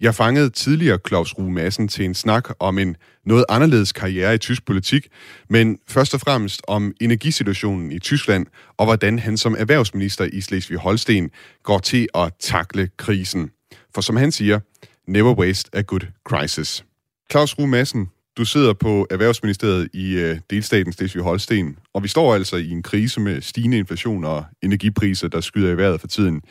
[0.00, 4.38] Jeg fangede tidligere Claus Rue Madsen til en snak om en noget anderledes karriere i
[4.38, 5.08] tysk politik,
[5.50, 11.30] men først og fremmest om energisituationen i Tyskland, og hvordan han som erhvervsminister i Slesvig-Holsten
[11.62, 13.50] går til at takle krisen.
[13.94, 14.60] For som han siger,
[15.06, 16.84] never waste a good crisis.
[17.30, 22.56] Claus Rue Madsen, du sidder på Erhvervsministeriet i øh, delstaten Slesvig-Holsten, og vi står altså
[22.56, 26.42] i en krise med stigende inflation og energipriser, der skyder i vejret for tiden.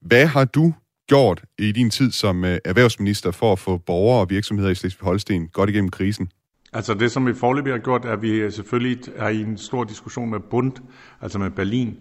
[0.00, 0.74] Hvad har du
[1.08, 5.48] gjort i din tid som øh, erhvervsminister for at få borgere og virksomheder i Slesvig-Holsten
[5.52, 6.30] godt igennem krisen?
[6.72, 9.58] Altså det, som vi forløbig har gjort, er, at vi øh, selvfølgelig er i en
[9.58, 10.72] stor diskussion med Bund,
[11.20, 11.96] altså med Berlin,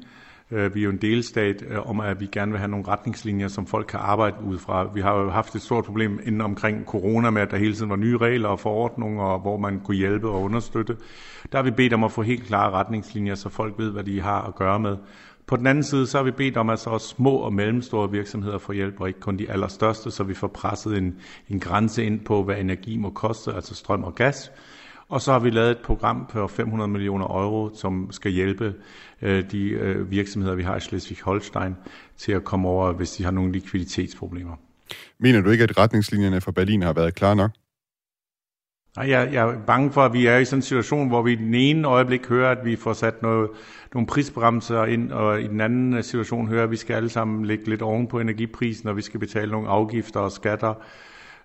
[0.51, 3.47] Øh, vi er jo en delstat øh, om, at vi gerne vil have nogle retningslinjer,
[3.47, 4.89] som folk kan arbejde ud fra.
[4.93, 7.89] Vi har jo haft et stort problem inden omkring corona med, at der hele tiden
[7.89, 10.97] var nye regler og forordninger, hvor man kunne hjælpe og understøtte.
[11.51, 14.21] Der har vi bedt om at få helt klare retningslinjer, så folk ved, hvad de
[14.21, 14.97] har at gøre med.
[15.47, 18.11] På den anden side, så har vi bedt om, at så også små og mellemstore
[18.11, 21.15] virksomheder får hjælp, og ikke kun de allerstørste, så vi får presset en,
[21.49, 24.51] en grænse ind på, hvad energi må koste, altså strøm og gas.
[25.09, 28.73] Og så har vi lavet et program på 500 millioner euro, som skal hjælpe
[29.21, 31.73] øh, de øh, virksomheder, vi har i Schleswig-Holstein,
[32.17, 34.55] til at komme over, hvis de har nogle likviditetsproblemer.
[35.19, 37.51] Mener du ikke, at retningslinjerne fra Berlin har været klare nok?
[38.97, 41.31] Nej, jeg, jeg er bange for, at vi er i sådan en situation, hvor vi
[41.31, 43.49] i den ene øjeblik hører, at vi får sat noget,
[43.93, 47.69] nogle prisbremser ind, og i den anden situation hører, at vi skal alle sammen lægge
[47.69, 50.73] lidt oven på energiprisen, og vi skal betale nogle afgifter og skatter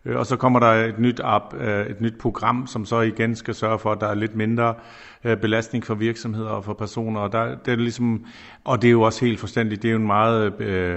[0.05, 3.37] Øh, og så kommer der et nyt, app, øh, et nyt program, som så igen
[3.37, 4.75] skal sørge for, at der er lidt mindre
[5.25, 7.21] øh, belastning for virksomheder og for personer.
[7.21, 8.25] Og, der, det er ligesom,
[8.65, 10.53] og det er jo også helt forstændigt, det er jo en meget,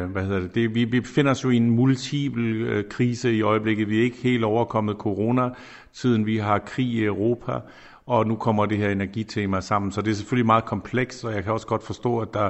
[0.06, 3.90] hvad hedder det, det vi, vi befinder os jo i en multiple krise i øjeblikket.
[3.90, 6.26] Vi er ikke helt overkommet coronatiden.
[6.26, 7.52] vi har krig i Europa,
[8.06, 9.92] og nu kommer det her energitema sammen.
[9.92, 12.50] Så det er selvfølgelig meget komplekst, og jeg kan også godt forstå, at der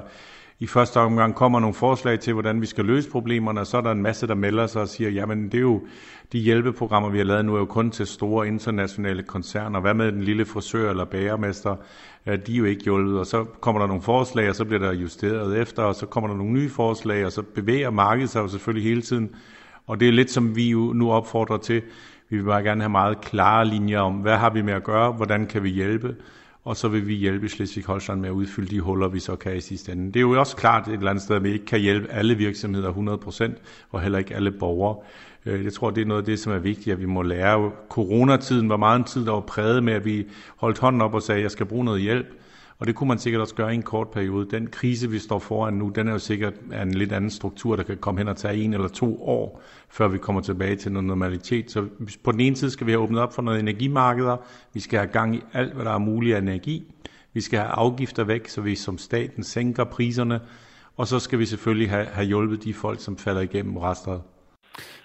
[0.59, 3.81] i første omgang kommer nogle forslag til, hvordan vi skal løse problemerne, og så er
[3.81, 5.81] der en masse, der melder sig og siger, jamen det er jo
[6.31, 9.79] de hjælpeprogrammer, vi har lavet nu, er jo kun til store internationale koncerner.
[9.79, 11.75] Hvad med den lille frisør eller bagermester?
[12.25, 14.93] De er jo ikke hjulpet, og så kommer der nogle forslag, og så bliver der
[14.93, 18.47] justeret efter, og så kommer der nogle nye forslag, og så bevæger markedet sig jo
[18.47, 19.29] selvfølgelig hele tiden.
[19.87, 21.81] Og det er lidt som vi jo nu opfordrer til.
[22.29, 25.11] Vi vil bare gerne have meget klare linjer om, hvad har vi med at gøre,
[25.11, 26.15] hvordan kan vi hjælpe,
[26.65, 29.61] og så vil vi hjælpe Schleswig-Holstein med at udfylde de huller, vi så kan i
[29.61, 30.07] sidste ende.
[30.07, 32.35] Det er jo også klart et eller andet sted, at vi ikke kan hjælpe alle
[32.35, 33.51] virksomheder 100%,
[33.91, 34.97] og heller ikke alle borgere.
[35.45, 37.71] Øh, jeg tror, det er noget af det, som er vigtigt, at vi må lære.
[37.89, 41.21] Coronatiden var meget en tid, der var præget med, at vi holdt hånden op og
[41.21, 42.27] sagde, at jeg skal bruge noget hjælp.
[42.79, 44.47] Og det kunne man sikkert også gøre i en kort periode.
[44.51, 47.83] Den krise, vi står foran nu, den er jo sikkert en lidt anden struktur, der
[47.83, 51.07] kan komme hen og tage en eller to år, før vi kommer tilbage til noget
[51.07, 51.71] normalitet.
[51.71, 51.87] Så
[52.23, 54.37] på den ene side skal vi have åbnet op for noget energimarkeder.
[54.73, 56.83] Vi skal have gang i alt, hvad der er muligt af energi.
[57.33, 60.39] Vi skal have afgifter væk, så vi som staten sænker priserne.
[60.97, 64.21] Og så skal vi selvfølgelig have, have hjulpet de folk, som falder igennem resteret.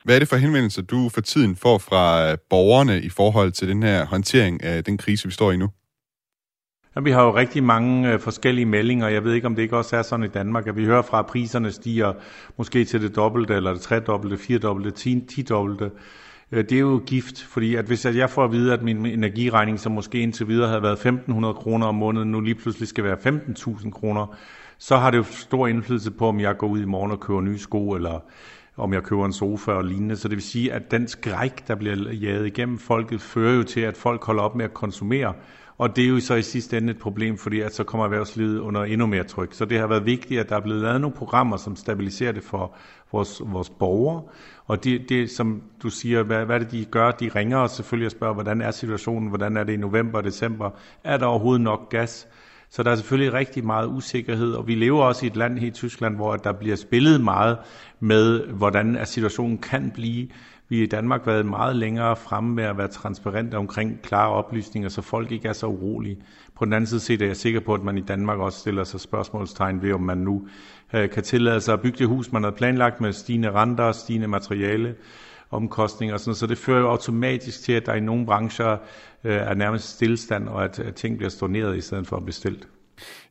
[0.05, 3.83] Hvad er det for henvendelser, du for tiden får fra borgerne i forhold til den
[3.83, 5.69] her håndtering af den krise, vi står i nu?
[6.97, 9.09] Jamen, vi har jo rigtig mange øh, forskellige meldinger.
[9.09, 11.19] Jeg ved ikke, om det ikke også er sådan i Danmark, at vi hører fra,
[11.19, 12.13] at priserne stiger
[12.57, 15.91] måske til det dobbelte, eller det tredobbelte, firedobbelte, ti, tidobbelte.
[16.53, 19.81] Øh, det er jo gift, fordi at hvis jeg får at vide, at min energiregning,
[19.81, 23.17] som måske indtil videre havde været 1.500 kroner om måneden, nu lige pludselig skal være
[23.17, 24.37] 15.000 kroner,
[24.79, 27.41] så har det jo stor indflydelse på, om jeg går ud i morgen og køber
[27.41, 28.21] nye sko, eller
[28.77, 30.17] om jeg køber en sofa og lignende.
[30.17, 33.81] Så det vil sige, at den skræk, der bliver jaget igennem folket, fører jo til,
[33.81, 35.35] at folk holder op med at konsumere.
[35.81, 38.59] Og det er jo så i sidste ende et problem, fordi at så kommer erhvervslivet
[38.59, 39.55] under endnu mere tryk.
[39.55, 42.43] Så det har været vigtigt, at der er blevet lavet nogle programmer, som stabiliserer det
[42.43, 42.77] for
[43.13, 44.23] vores, vores borgere.
[44.67, 47.11] Og det, det, som du siger, hvad, hvad er det, de gør?
[47.11, 49.29] De ringer os selvfølgelig og spørger, hvordan er situationen?
[49.29, 50.71] Hvordan er det i november og december?
[51.05, 52.29] Er der overhovedet nok gas?
[52.71, 55.67] Så der er selvfølgelig rigtig meget usikkerhed, og vi lever også i et land her
[55.67, 57.59] i Tyskland, hvor der bliver spillet meget
[58.01, 60.29] med, hvordan situationen kan blive.
[60.71, 65.03] Vi i Danmark været meget længere fremme med at være transparente omkring klare oplysninger, så
[65.03, 66.19] folk ikke er så urolige.
[66.55, 68.85] På den anden side set er jeg sikker på, at man i Danmark også stiller
[68.85, 70.49] sig spørgsmålstegn ved, om man nu
[70.95, 74.29] øh, kan tillade sig at bygge det hus, man har planlagt med stigende renter, stigende
[74.29, 74.95] materiale,
[75.51, 78.77] omkostninger og sådan Så det fører jo automatisk til, at der i nogle brancher
[79.25, 82.69] øh, er nærmest stillestand, og at, at ting bliver storneret i stedet for at bestilt.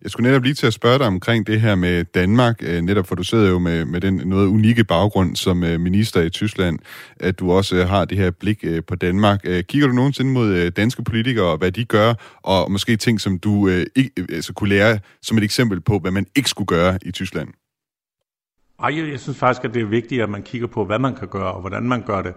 [0.02, 3.08] Jeg skulle netop lige til at spørge dig omkring det her med Danmark, øh, netop
[3.08, 6.80] for du sidder jo med, med den noget unikke baggrund som øh, minister i Tyskland,
[7.20, 9.42] at du også øh, har det her blik på Danmark.
[9.44, 13.68] Kigger du nogensinde mod danske politikere og hvad de gør, og måske ting, som du
[13.68, 17.50] ikke, altså kunne lære som et eksempel på, hvad man ikke skulle gøre i Tyskland?
[18.84, 21.28] Ej, jeg synes faktisk, at det er vigtigt, at man kigger på, hvad man kan
[21.28, 22.34] gøre, og hvordan man gør det.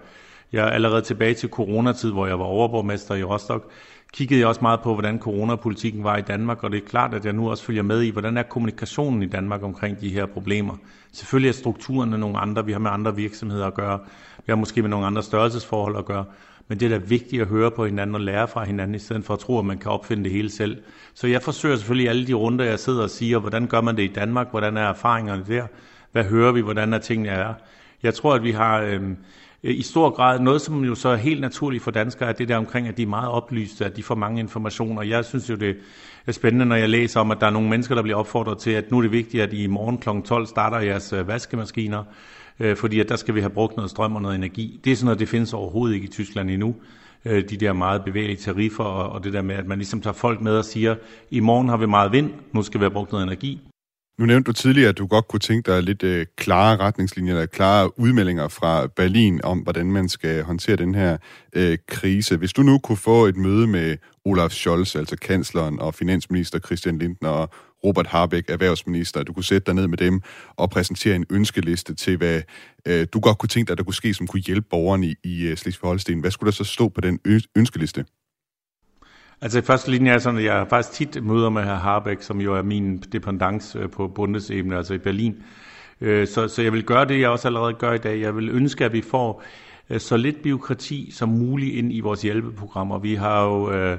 [0.53, 3.65] Jeg er allerede tilbage til coronatid, hvor jeg var overborgmester i Rostock,
[4.13, 7.25] kiggede jeg også meget på, hvordan coronapolitikken var i Danmark, og det er klart, at
[7.25, 10.77] jeg nu også følger med i, hvordan er kommunikationen i Danmark omkring de her problemer.
[11.13, 13.99] Selvfølgelig er strukturerne nogle andre, vi har med andre virksomheder at gøre,
[14.37, 16.25] vi har måske med nogle andre størrelsesforhold at gøre,
[16.69, 19.25] men det er da vigtigt at høre på hinanden og lære fra hinanden, i stedet
[19.25, 20.83] for at tro, at man kan opfinde det hele selv.
[21.15, 24.03] Så jeg forsøger selvfølgelig alle de runder, jeg sidder og siger, hvordan gør man det
[24.03, 25.67] i Danmark, hvordan er erfaringerne der,
[26.13, 27.55] hvad hører vi, hvordan er tingene er.
[28.03, 29.01] Jeg tror, at vi har øh,
[29.65, 32.49] Øh, i stor grad noget, som jo så er helt naturligt for danskere, er det
[32.49, 35.03] der omkring, at de er meget oplyste, at de får mange informationer.
[35.03, 35.77] Jeg synes jo, det
[36.27, 38.71] er spændende, når jeg læser om, at der er nogle mennesker, der bliver opfordret til,
[38.71, 40.09] at nu er det vigtigt, at I i morgen kl.
[40.25, 42.05] 12 starter jeres øh, vaskemaskiner,
[42.61, 44.81] øh, fordi at der skal vi have brugt noget strøm og noget energi.
[44.85, 46.75] Det er sådan noget, det findes overhovedet ikke i Tyskland endnu
[47.25, 50.57] de der meget bevægelige tariffer, og det der med, at man ligesom tager folk med
[50.57, 50.95] og siger,
[51.31, 53.61] i morgen har vi meget vind, nu skal vi have brugt noget energi.
[54.19, 57.47] Nu nævnte du tidligere, at du godt kunne tænke dig lidt øh, klare retningslinjer, eller
[57.47, 61.17] klare udmeldinger fra Berlin om, hvordan man skal håndtere den her
[61.53, 62.37] øh, krise.
[62.37, 66.99] Hvis du nu kunne få et møde med Olaf Scholz, altså kansleren, og finansminister Christian
[66.99, 70.21] Lindner og Robert Harbeck, erhvervsminister, du kunne sætte dig ned med dem
[70.57, 72.43] og præsentere en ønskeliste til, hvad
[72.89, 75.43] øh, du godt kunne tænke dig, der kunne ske, som kunne hjælpe borgerne i, i
[75.43, 76.21] øh, Slesvig-Holsten.
[76.21, 77.19] Hvad skulle der så stå på den
[77.57, 78.05] ønskeliste?
[79.43, 82.41] Altså i første linje er sådan, at jeg faktisk tit møder med herr Harbeck, som
[82.41, 85.43] jo er min dependance øh, på bundesebene, altså i Berlin.
[86.01, 88.21] Øh, så, så jeg vil gøre det, jeg også allerede gør i dag.
[88.21, 89.43] Jeg vil ønske, at vi får
[89.91, 92.99] øh, så lidt byråkrati som muligt ind i vores hjælpeprogrammer.
[92.99, 93.99] Vi har jo øh,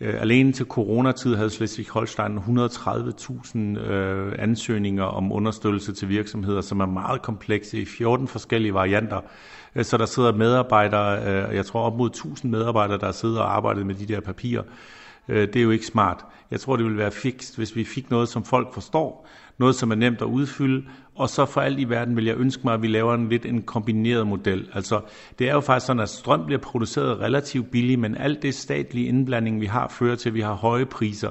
[0.00, 7.22] alene til coronatid havde Slesvig-Holstein 130.000 øh, ansøgninger om understøttelse til virksomheder, som er meget
[7.22, 9.20] komplekse i 14 forskellige varianter.
[9.76, 13.56] Øh, så der sidder medarbejdere, øh, jeg tror op mod 1000 medarbejdere, der sidder og
[13.56, 14.62] arbejder med de der papirer.
[15.28, 16.24] Øh, det er jo ikke smart.
[16.50, 19.90] Jeg tror, det ville være fikst, hvis vi fik noget, som folk forstår, noget, som
[19.90, 20.84] er nemt at udfylde,
[21.14, 23.46] og så for alt i verden vil jeg ønske mig, at vi laver en lidt
[23.46, 24.68] en kombineret model.
[24.72, 25.00] Altså,
[25.38, 29.06] det er jo faktisk sådan, at strøm bliver produceret relativt billigt, men alt det statlige
[29.06, 31.30] indblanding, vi har, fører til, at vi har høje priser.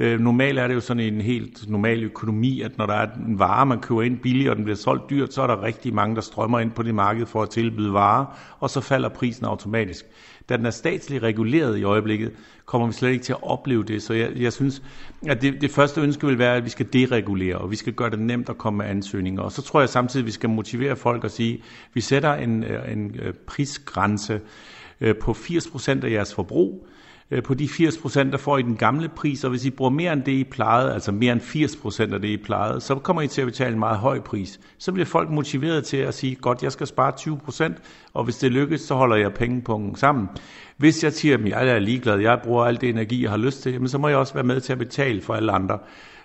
[0.00, 3.38] Øh, normalt er det jo sådan en helt normal økonomi, at når der er en
[3.38, 6.14] vare, man køber ind billigt, og den bliver solgt dyrt, så er der rigtig mange,
[6.14, 8.26] der strømmer ind på det marked for at tilbyde varer,
[8.60, 10.04] og så falder prisen automatisk.
[10.48, 12.32] Da den er statsligt reguleret i øjeblikket,
[12.66, 14.02] kommer vi slet ikke til at opleve det.
[14.02, 14.82] Så jeg, jeg synes,
[15.26, 18.10] at det, det første ønske vil være, at vi skal deregulere, og vi skal gøre
[18.10, 19.42] det nemt at komme med ansøgninger.
[19.42, 21.60] Og så tror jeg samtidig, at vi skal motivere folk og sige, at
[21.94, 24.40] vi sætter en, øh, en øh, prisgrænse
[25.00, 26.86] øh, på 80% af jeres forbrug,
[27.30, 29.90] Øh, på de 80 procent, der får I den gamle pris, og hvis I bruger
[29.90, 32.94] mere end det, I plejede, altså mere end 80 procent af det, I plejede, så
[32.94, 34.60] kommer I til at betale en meget høj pris.
[34.78, 37.76] Så bliver folk motiveret til at sige, godt, jeg skal spare 20 procent,
[38.14, 40.28] og hvis det lykkes, så holder jeg pengepunkten sammen.
[40.76, 43.62] Hvis jeg siger, at jeg er ligeglad, jeg bruger al det energi, jeg har lyst
[43.62, 45.78] til, så må jeg også være med til at betale for alle andre.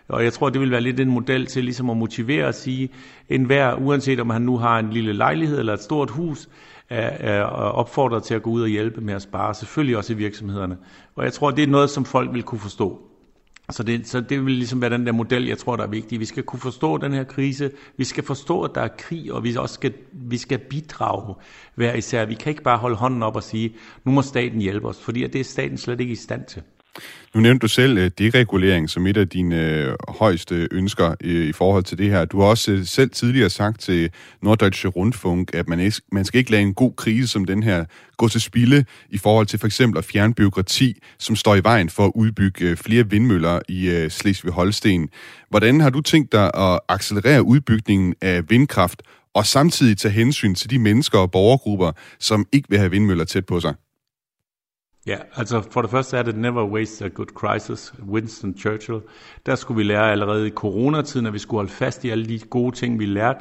[0.07, 2.89] Og jeg tror, det vil være lidt en model til ligesom at motivere at sige,
[3.29, 6.49] enhver, uanset om han nu har en lille lejlighed eller et stort hus,
[6.89, 10.15] er, er opfordret til at gå ud og hjælpe med at spare, selvfølgelig også i
[10.15, 10.77] virksomhederne.
[11.15, 13.01] Og jeg tror, det er noget, som folk vil kunne forstå.
[13.71, 16.19] Så det, så det vil ligesom være den der model, jeg tror, der er vigtig.
[16.19, 17.71] Vi skal kunne forstå den her krise.
[17.97, 21.35] Vi skal forstå, at der er krig, og vi også skal, vi skal bidrage
[21.75, 22.25] hver især.
[22.25, 25.27] Vi kan ikke bare holde hånden op og sige, nu må staten hjælpe os, fordi
[25.27, 26.61] det er staten slet ikke i stand til.
[27.35, 31.51] Nu nævnte du selv øh, deregulering som et af dine øh, højeste ønsker øh, i
[31.51, 32.25] forhold til det her.
[32.25, 34.09] Du har også øh, selv tidligere sagt til
[34.41, 37.85] Norddeutsche Rundfunk, at man, ikke, man skal ikke lade en god krise som den her
[38.17, 41.89] gå til spilde i forhold til for eksempel at fjerne byråkrati, som står i vejen
[41.89, 45.07] for at udbygge flere vindmøller i Slesvig-Holsten.
[45.49, 49.01] Hvordan har du tænkt dig at accelerere udbygningen af vindkraft
[49.33, 53.45] og samtidig tage hensyn til de mennesker og borgergrupper, som ikke vil have vindmøller tæt
[53.45, 53.73] på sig?
[55.07, 58.99] Ja, altså for det første er det Never Waste a Good Crisis, Winston Churchill.
[59.45, 62.39] Der skulle vi lære allerede i coronatiden, at vi skulle holde fast i alle de
[62.39, 63.39] gode ting, vi lærte.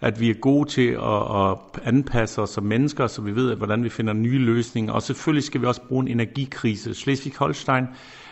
[0.00, 3.84] At vi er gode til at, at anpasse os som mennesker, så vi ved, hvordan
[3.84, 4.92] vi finder nye løsninger.
[4.92, 6.90] Og selvfølgelig skal vi også bruge en energikrise.
[6.90, 7.84] Schleswig-Holstein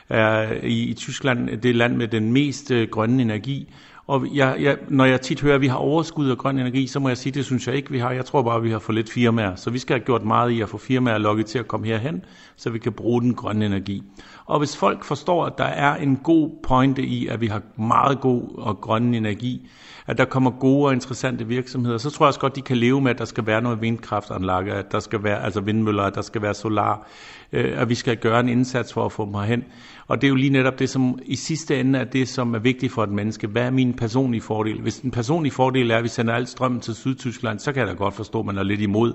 [0.08, 3.72] er i, i Tyskland det land med den mest øh, grønne energi.
[4.12, 7.00] Og jeg, jeg, når jeg tit hører, at vi har overskud af grøn energi, så
[7.00, 8.10] må jeg sige, at det synes jeg ikke, vi har.
[8.10, 9.54] Jeg tror bare, at vi har for lidt firmaer.
[9.54, 12.24] Så vi skal have gjort meget i at få firmaer lukket til at komme herhen,
[12.56, 14.02] så vi kan bruge den grønne energi.
[14.44, 18.20] Og hvis folk forstår, at der er en god pointe i, at vi har meget
[18.20, 19.68] god og grøn energi,
[20.06, 23.00] at der kommer gode og interessante virksomheder, så tror jeg også godt, de kan leve
[23.00, 26.22] med, at der skal være noget vindkraftanlæg, at der skal være altså vindmøller, at der
[26.22, 27.06] skal være solar,
[27.52, 29.64] øh, at vi skal gøre en indsats for at få dem herhen.
[30.06, 32.58] Og det er jo lige netop det, som i sidste ende er det, som er
[32.58, 33.46] vigtigt for et menneske.
[33.46, 34.80] Hvad er min personlige fordel?
[34.80, 37.88] Hvis den personlige fordel er, at vi sender alt strømmen til Sydtyskland, så kan jeg
[37.88, 39.12] da godt forstå, at man er lidt imod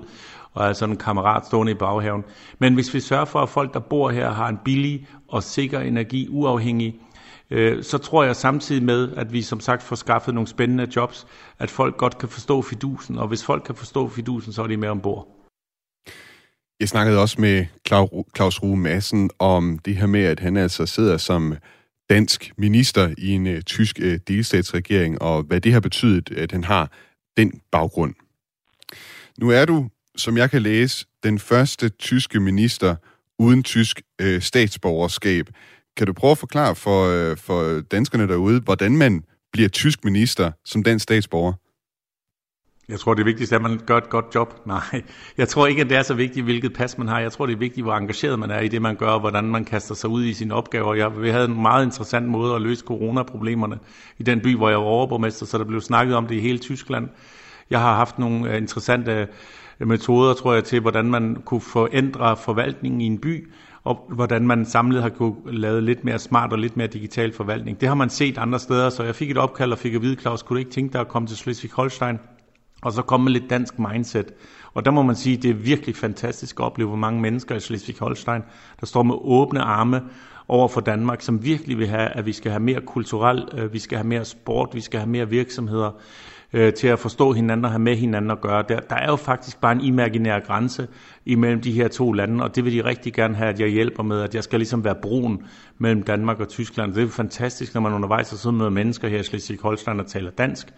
[0.52, 2.24] og er sådan en kammerat stående i baghaven.
[2.58, 5.80] Men hvis vi sørger for, at folk, der bor her, har en billig og sikker
[5.80, 6.94] energi, uafhængig,
[7.50, 11.26] øh, så tror jeg samtidig med, at vi som sagt får skaffet nogle spændende jobs,
[11.58, 14.76] at folk godt kan forstå fidusen, og hvis folk kan forstå fidusen, så er de
[14.76, 15.37] med ombord.
[16.80, 17.66] Jeg snakkede også med
[18.36, 21.56] Claus Rue Madsen om det her med, at han altså sidder som
[22.10, 26.64] dansk minister i en uh, tysk uh, delstatsregering, og hvad det har betydet, at han
[26.64, 26.92] har
[27.36, 28.14] den baggrund.
[29.38, 32.96] Nu er du, som jeg kan læse, den første tyske minister
[33.38, 35.46] uden tysk uh, statsborgerskab.
[35.96, 40.50] Kan du prøve at forklare for, uh, for danskerne derude, hvordan man bliver tysk minister
[40.64, 41.52] som dansk statsborger?
[42.88, 44.54] Jeg tror, det vigtigste er, at man gør et godt job.
[44.66, 45.02] Nej,
[45.38, 47.20] jeg tror ikke, at det er så vigtigt, hvilket pas man har.
[47.20, 49.44] Jeg tror, det er vigtigt, hvor engageret man er i det, man gør, og hvordan
[49.44, 50.94] man kaster sig ud i sine opgaver.
[50.94, 53.78] Jeg, vi havde en meget interessant måde at løse coronaproblemerne
[54.18, 56.58] i den by, hvor jeg var overborgmester, så der blev snakket om det i hele
[56.58, 57.08] Tyskland.
[57.70, 59.28] Jeg har haft nogle øh, interessante
[59.80, 63.50] øh, metoder, tror jeg, til, hvordan man kunne forændre forvaltningen i en by,
[63.84, 67.80] og hvordan man samlet har kunne lave lidt mere smart og lidt mere digital forvaltning.
[67.80, 70.20] Det har man set andre steder, så jeg fik et opkald og fik at vide,
[70.20, 72.37] Claus, kunne du ikke tænke dig at komme til Schleswig-Holstein?
[72.82, 74.32] Og så komme med lidt dansk mindset.
[74.74, 77.54] Og der må man sige, at det er virkelig fantastisk at opleve, hvor mange mennesker
[77.54, 78.42] i Schleswig-Holstein,
[78.80, 80.02] der står med åbne arme
[80.48, 83.78] over for Danmark, som virkelig vil have, at vi skal have mere kulturel, øh, vi
[83.78, 85.90] skal have mere sport, vi skal have mere virksomheder
[86.52, 88.64] øh, til at forstå hinanden og have med hinanden at gøre.
[88.68, 90.88] Der, der er jo faktisk bare en imaginær grænse
[91.26, 94.02] imellem de her to lande, og det vil de rigtig gerne have, at jeg hjælper
[94.02, 95.42] med, at jeg skal ligesom være broen
[95.78, 96.94] mellem Danmark og Tyskland.
[96.94, 100.30] Det er fantastisk, når man undervejs har siddet med mennesker her i Schleswig-Holstein og taler
[100.30, 100.68] dansk,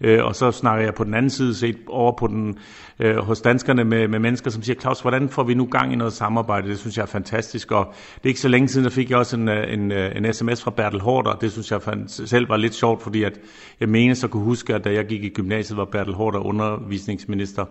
[0.00, 2.58] Øh, og så snakker jeg på den anden side set over på den,
[2.98, 5.96] øh, hos danskerne med, med mennesker, som siger, Claus, hvordan får vi nu gang i
[5.96, 6.68] noget samarbejde?
[6.68, 9.18] Det synes jeg er fantastisk, og det er ikke så længe siden, der fik jeg
[9.18, 11.34] også en, øh, en, øh, en sms fra Bertel Hårder.
[11.34, 13.40] Det synes jeg selv var lidt sjovt, fordi at
[13.80, 17.64] jeg mener så kunne huske, at da jeg gik i gymnasiet, var Bertel Hårder undervisningsminister.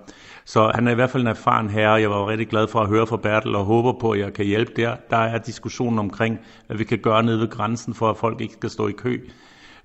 [0.46, 2.88] Så han er i hvert fald en erfaren herre, jeg var rigtig glad for at
[2.88, 4.96] høre fra Bertel, og håber på, at jeg kan hjælpe der.
[5.10, 8.54] Der er diskussionen omkring, hvad vi kan gøre nede ved grænsen, for at folk ikke
[8.54, 9.20] skal stå i kø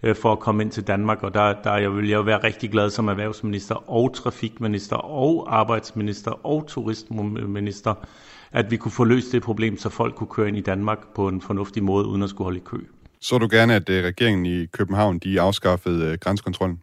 [0.04, 2.70] øh, for at komme ind til Danmark, og der, der jeg vil jeg være rigtig
[2.70, 7.94] glad som erhvervsminister og trafikminister og arbejdsminister og turistminister,
[8.52, 11.28] at vi kunne få løst det problem, så folk kunne køre ind i Danmark på
[11.28, 12.78] en fornuftig måde, uden at skulle holde i kø.
[13.20, 16.78] Så du gerne, at øh, regeringen i København de afskaffede øh, grænsekontrollen?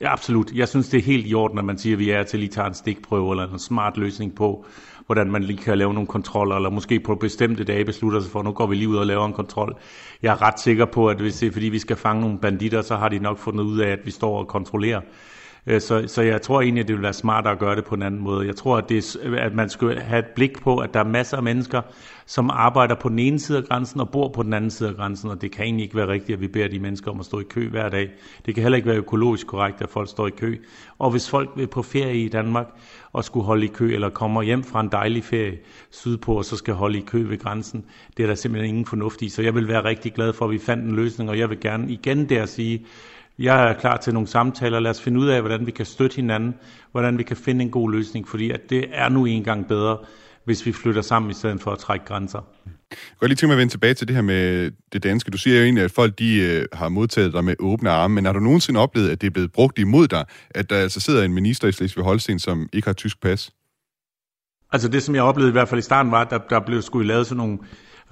[0.00, 0.52] Ja, absolut.
[0.52, 2.50] Jeg synes, det er helt i orden, at man siger, at vi er til lige
[2.50, 4.64] tager en stikprøve eller en smart løsning på,
[5.10, 8.42] hvordan man lige kan lave nogle kontroller, eller måske på bestemte dage beslutter sig for,
[8.42, 9.76] nu går vi lige ud og laver en kontrol.
[10.22, 12.82] Jeg er ret sikker på, at hvis det er fordi, vi skal fange nogle banditter,
[12.82, 15.00] så har de nok fundet ud af, at vi står og kontrollerer.
[15.66, 17.94] Øh, så, så jeg tror egentlig, at det vil være smartere at gøre det på
[17.94, 18.46] en anden måde.
[18.46, 21.36] Jeg tror, at, det, at man skal have et blik på, at der er masser
[21.36, 21.82] af mennesker,
[22.26, 24.94] som arbejder på den ene side af grænsen og bor på den anden side af
[24.94, 27.26] grænsen, og det kan egentlig ikke være rigtigt, at vi beder de mennesker om at
[27.26, 28.10] stå i kø hver dag.
[28.46, 30.56] Det kan heller ikke være økologisk korrekt, at folk står i kø.
[30.98, 32.66] Og hvis folk vil på ferie i Danmark
[33.12, 35.58] og skulle holde i kø, eller kommer hjem fra en dejlig ferie
[35.90, 37.84] sydpå, og så skal holde i kø ved grænsen,
[38.16, 39.28] det er der simpelthen ingen fornuft i.
[39.28, 41.60] Så jeg vil være rigtig glad for, at vi fandt en løsning, og jeg vil
[41.60, 42.86] gerne igen der sige,
[43.40, 44.80] jeg er klar til nogle samtaler.
[44.80, 46.54] Lad os finde ud af, hvordan vi kan støtte hinanden,
[46.92, 49.98] hvordan vi kan finde en god løsning, fordi at det er nu engang bedre,
[50.44, 52.38] hvis vi flytter sammen i stedet for at trække grænser.
[52.90, 55.30] Jeg kan lige tænke mig at vende tilbage til det her med det danske.
[55.30, 58.24] Du siger jo egentlig, at folk de, øh, har modtaget dig med åbne arme, men
[58.24, 61.24] har du nogensinde oplevet, at det er blevet brugt imod dig, at der altså sidder
[61.24, 63.50] en minister i Slesvig Holsten, som ikke har tysk pas?
[64.72, 66.82] Altså det, som jeg oplevede i hvert fald i starten, var, at der, der blev
[66.82, 67.58] skulle lavet sådan nogle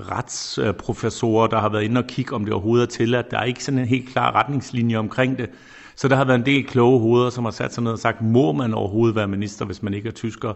[0.01, 3.31] retsprofessorer, der har været inde og kigge, om det overhovedet er tilladt.
[3.31, 5.51] Der er ikke sådan en helt klar retningslinje omkring det.
[5.97, 8.23] Så der har været en del kloge hoveder, som har sat sig ned og sagt,
[8.23, 10.53] må man overhovedet være minister, hvis man ikke er tysker?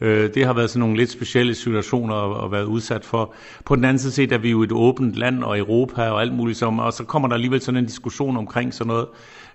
[0.00, 3.34] Øh, det har været sådan nogle lidt specielle situationer at, være udsat for.
[3.64, 6.34] På den anden side set er vi jo et åbent land og Europa og alt
[6.34, 9.06] muligt som, og så kommer der alligevel sådan en diskussion omkring sådan noget.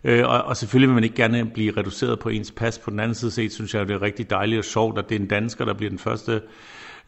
[0.03, 2.79] Øh, og, og selvfølgelig vil man ikke gerne blive reduceret på ens pas.
[2.79, 5.15] På den anden side set synes jeg, det er rigtig dejligt og sjovt, at det
[5.15, 6.41] er en dansker, der bliver den første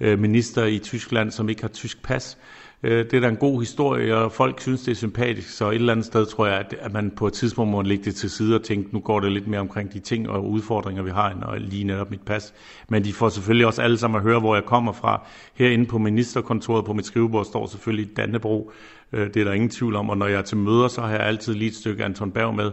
[0.04, 2.38] øh, minister i Tyskland, som ikke har tysk pas.
[2.84, 5.76] Øh, det er da en god historie, og folk synes, det er sympatisk, så et
[5.76, 8.56] eller andet sted tror jeg, at man på et tidspunkt må lægge det til side
[8.56, 11.64] og tænke, nu går det lidt mere omkring de ting og udfordringer, vi har, end
[11.64, 12.54] lige netop mit pas.
[12.90, 15.28] Men de får selvfølgelig også alle sammen at høre, hvor jeg kommer fra.
[15.54, 18.72] Herinde på ministerkontoret på mit skrivebord står selvfølgelig Dannebro.
[19.14, 21.10] Øh, det er der ingen tvivl om, og når jeg er til møder, så har
[21.10, 22.72] jeg altid lige et stykke Anton Berg med,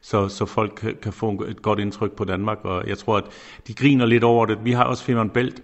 [0.00, 3.24] så, så folk kan, kan få et godt indtryk på Danmark, og jeg tror, at
[3.66, 4.58] de griner lidt over det.
[4.64, 5.62] Vi har også Femern Bælt,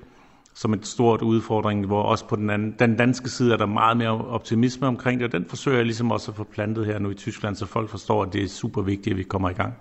[0.56, 3.96] som et stort udfordring, hvor også på den, anden, den danske side er der meget
[3.96, 7.10] mere optimisme omkring det, og den forsøger jeg ligesom også at få plantet her nu
[7.10, 9.74] i Tyskland, så folk forstår, at det er super vigtigt, at vi kommer i gang.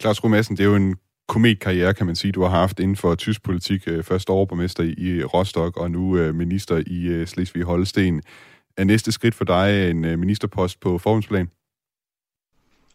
[0.00, 0.96] Claus Madsen, det er jo en
[1.28, 3.82] kometkarriere, kan man sige, du har haft inden for tysk politik.
[3.86, 8.20] Øh, først overborgmester i Rostock, og nu øh, minister i øh, Slesvig-Holsten.
[8.76, 11.48] Er næste skridt for dig en ministerpost på forhåndsplan?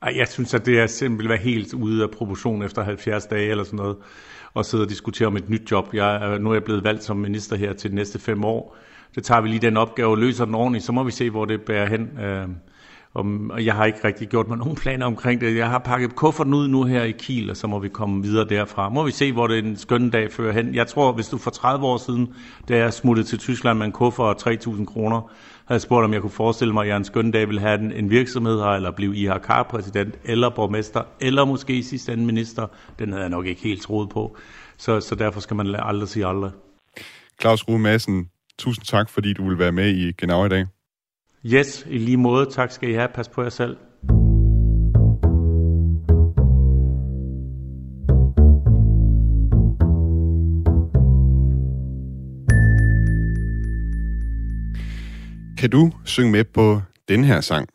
[0.02, 3.50] Ej, jeg synes, at det er simpelthen være helt ude af proportion efter 70 dage
[3.50, 3.98] eller sådan noget
[4.54, 5.94] og sidde og diskutere om et nyt job.
[5.94, 8.78] Jeg, nu er jeg blevet valgt som minister her til de næste fem år.
[9.16, 11.46] Det tager vi lige den opgave og løser den ordentligt, så må vi se, hvor
[11.46, 12.20] det bærer hen.
[12.20, 12.48] Øh,
[13.14, 15.56] og jeg har ikke rigtig gjort mig nogen planer omkring det.
[15.56, 18.50] Jeg har pakket kufferten ud nu her i Kiel, og så må vi komme videre
[18.50, 18.90] derfra.
[18.90, 20.76] Må vi se, hvor det en skøn dag fører hen.
[20.76, 22.34] Jeg tror, hvis du for 30 år siden,
[22.70, 25.32] da jeg smuttede til Tyskland med en kuffert og 3.000 kroner,
[25.72, 27.92] havde spurgt, om jeg kunne forestille mig, at jeg en skøn dag ville have en,
[27.92, 32.68] en virksomhed her, eller blive IHK-præsident, eller borgmester, eller måske i sidste ende minister.
[33.00, 34.38] Den havde jeg nok ikke helt troet på.
[34.78, 36.52] Så, så derfor skal man aldrig sige aldrig.
[37.42, 40.66] Claus Rue Madsen, tusind tak, fordi du vil være med i Genau i dag.
[41.46, 42.46] Yes, i lige måde.
[42.46, 43.10] Tak skal I have.
[43.14, 43.78] Pas på jer selv.
[55.62, 57.70] Kan du synge med på den her sang?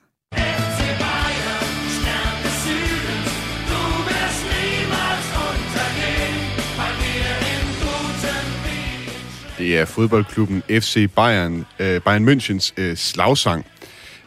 [9.58, 13.66] Det er fodboldklubben FC Bayern, øh, Bayern Münchens øh, slagsang,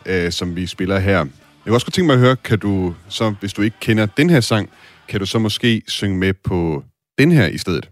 [0.05, 1.17] øh, som vi spiller her.
[1.17, 1.27] Jeg
[1.65, 4.29] kunne også godt tænke mig at høre, kan du så, hvis du ikke kender den
[4.29, 4.69] her sang,
[5.07, 6.83] kan du så måske synge med på
[7.17, 7.89] den her i stedet?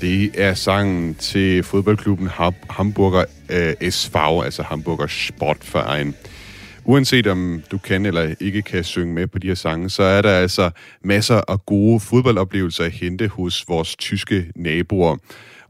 [0.00, 2.28] Det er sangen til fodboldklubben
[2.70, 6.14] Hamburger øh, SV, altså Hamburger Sportverein.
[6.84, 10.22] Uanset om du kan eller ikke kan synge med på de her sange, så er
[10.22, 10.70] der altså
[11.04, 15.16] masser af gode fodboldoplevelser at hente hos vores tyske naboer.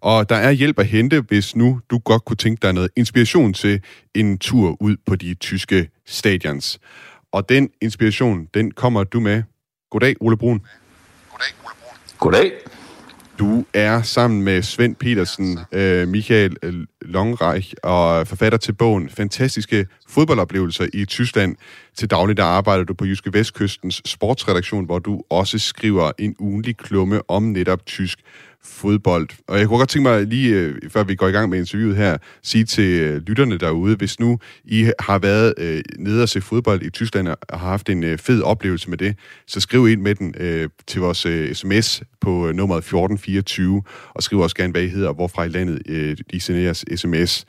[0.01, 3.53] Og der er hjælp at hente, hvis nu du godt kunne tænke dig noget inspiration
[3.53, 3.83] til
[4.15, 6.79] en tur ud på de tyske stadions.
[7.33, 9.43] Og den inspiration, den kommer du med.
[9.91, 10.61] Goddag, Ole Brun.
[11.31, 11.95] Goddag, Ole Brun.
[12.19, 12.53] Goddag.
[13.41, 19.87] Du er sammen med Svend Petersen, øh, Michael øh, Longreich og forfatter til bogen Fantastiske
[20.09, 21.57] fodboldoplevelser i Tyskland.
[21.97, 26.77] Til daglig der arbejder du på Jyske Vestkystens sportsredaktion, hvor du også skriver en ugenlig
[26.77, 28.19] klumme om netop tysk
[28.65, 29.29] fodbold.
[29.49, 31.97] Og jeg kunne godt tænke mig lige, øh, før vi går i gang med interviewet
[31.97, 36.41] her, sige til øh, lytterne derude, hvis nu I har været øh, nede og se
[36.41, 40.01] fodbold i Tyskland og har haft en øh, fed oplevelse med det, så skriv ind
[40.01, 43.83] med den øh, til vores øh, sms på øh, nummeret 1424,
[44.15, 46.85] og skriv også gerne, hvad I hedder, og hvorfra i landet øh, I sender jeres
[47.01, 47.45] sms.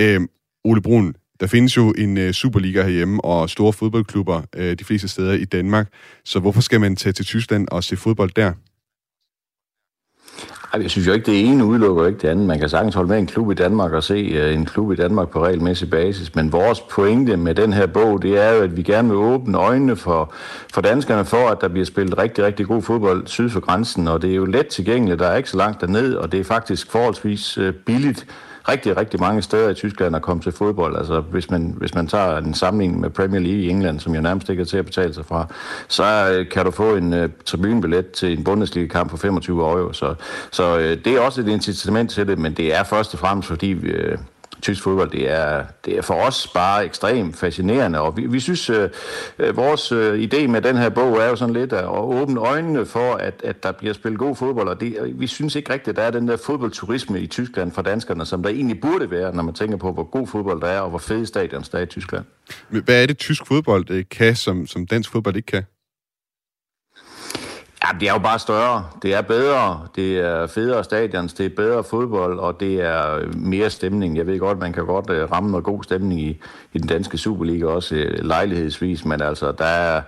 [0.00, 0.20] Øh,
[0.64, 5.08] Ole Brun, der findes jo en øh, Superliga herhjemme og store fodboldklubber øh, de fleste
[5.08, 5.88] steder i Danmark,
[6.24, 8.52] så hvorfor skal man tage til Tyskland og se fodbold der?
[10.74, 12.46] Jeg synes jo ikke, det ene udelukker ikke det andet.
[12.46, 14.96] Man kan sagtens holde med en klub i Danmark og se øh, en klub i
[14.96, 16.34] Danmark på regelmæssig basis.
[16.34, 19.58] Men vores pointe med den her bog, det er jo, at vi gerne vil åbne
[19.58, 20.34] øjnene for,
[20.74, 24.08] for danskerne for, at der bliver spillet rigtig, rigtig god fodbold syd for grænsen.
[24.08, 25.20] Og det er jo let tilgængeligt.
[25.20, 28.26] Der er ikke så langt derned, og det er faktisk forholdsvis øh, billigt
[28.68, 30.96] rigtig, rigtig mange steder i Tyskland at komme til fodbold.
[30.96, 34.20] Altså, hvis man, hvis man tager en sammenligning med Premier League i England, som jo
[34.20, 35.46] nærmest ikke er til at betale sig fra,
[35.88, 39.92] så øh, kan du få en øh, tribunebillet til en Bundesliga-kamp for 25 år.
[39.92, 40.14] Så,
[40.50, 43.48] så øh, det er også et incitament til det, men det er først og fremmest,
[43.48, 44.18] fordi Øh,
[44.62, 45.10] tysk fodbold.
[45.10, 48.90] Det er, det er for os bare ekstremt fascinerende, og vi, vi synes, øh,
[49.38, 52.86] øh vores øh, idé med den her bog er jo sådan lidt at åbne øjnene
[52.86, 55.96] for, at, at der bliver spillet god fodbold, og det, vi synes ikke rigtigt, at
[55.96, 59.42] der er den der fodboldturisme i Tyskland for danskerne, som der egentlig burde være, når
[59.42, 61.86] man tænker på, hvor god fodbold der er, og hvor fede stadion der er i
[61.86, 62.24] Tyskland.
[62.68, 65.64] Hvad er det, tysk fodbold øh, kan, som, som dansk fodbold ikke kan?
[67.84, 68.86] Ja, det er jo bare større.
[69.02, 69.86] Det er bedre.
[69.96, 71.32] Det er federe stadions.
[71.34, 74.16] Det er bedre fodbold, og det er øh, mere stemning.
[74.16, 76.40] Jeg ved godt, man kan godt øh, ramme noget god stemning i,
[76.72, 80.02] i den danske Superliga, også øh, lejlighedsvis, men altså, der er,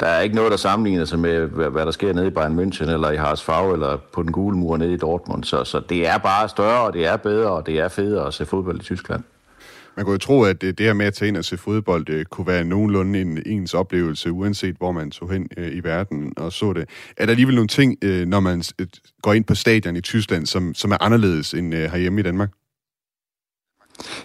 [0.00, 2.90] der er ikke noget, der sammenligner sig med, hvad der sker nede i Bayern München,
[2.90, 5.44] eller i Harsfag, eller på den gule mur nede i Dortmund.
[5.44, 8.34] Så, så det er bare større, og det er bedre, og det er federe at
[8.34, 9.22] se fodbold i Tyskland.
[9.96, 12.04] Man kunne jo tro, at øh, det her med at tage ind og se fodbold
[12.04, 16.32] det kunne være nogenlunde en, ens oplevelse, uanset hvor man tog hen øh, i verden
[16.36, 16.88] og så det.
[17.16, 18.62] Er der alligevel nogle ting, når man
[19.22, 22.50] går ind på stadion i Tyskland, som, som er anderledes end herhjemme i Danmark?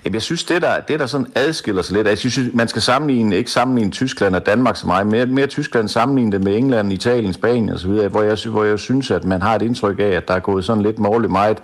[0.05, 2.81] Jamen, jeg synes, det der, det der sådan adskiller sig lidt, jeg synes, man skal
[2.81, 6.93] sammenligne, ikke sammenligne Tyskland og Danmark så meget, mere, mere Tyskland sammenligne det med England,
[6.93, 10.27] Italien, Spanien osv., hvor jeg, hvor jeg synes, at man har et indtryk af, at
[10.27, 11.57] der er gået sådan lidt morligt meget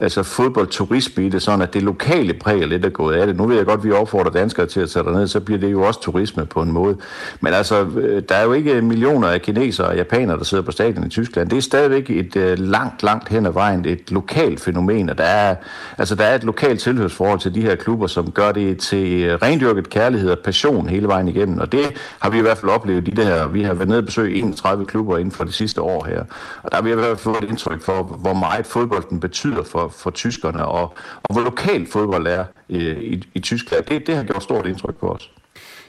[0.00, 3.36] altså fodboldturisme i det, sådan at det lokale præg lidt er gået af det.
[3.36, 5.72] Nu ved jeg godt, at vi opfordrer danskere til at tage ned, så bliver det
[5.72, 6.96] jo også turisme på en måde.
[7.40, 10.70] Men altså, øh, der er jo ikke millioner af kinesere og japanere, der sidder på
[10.70, 11.50] stadion i Tyskland.
[11.50, 15.24] Det er stadigvæk et øh, langt, langt hen ad vejen, et lokalt fænomen, og der
[15.24, 15.54] er,
[15.98, 19.34] altså, der er et lokalt tilhørsforhold til de her klubber, som gør det til øh,
[19.34, 21.58] rendyrket kærlighed og passion hele vejen igennem.
[21.58, 21.84] Og det
[22.20, 23.46] har vi i hvert fald oplevet i det her.
[23.46, 26.24] Vi har været nede og besøgt 31 klubber inden for de sidste år her.
[26.62, 29.62] Og der har vi i hvert fald fået et indtryk for, hvor meget fodbolden betyder
[29.62, 33.84] for, for tyskerne, og, og hvor lokal fodbold er i, i, i Tyskland.
[33.84, 35.30] Det, det har gjort stort indtryk på os.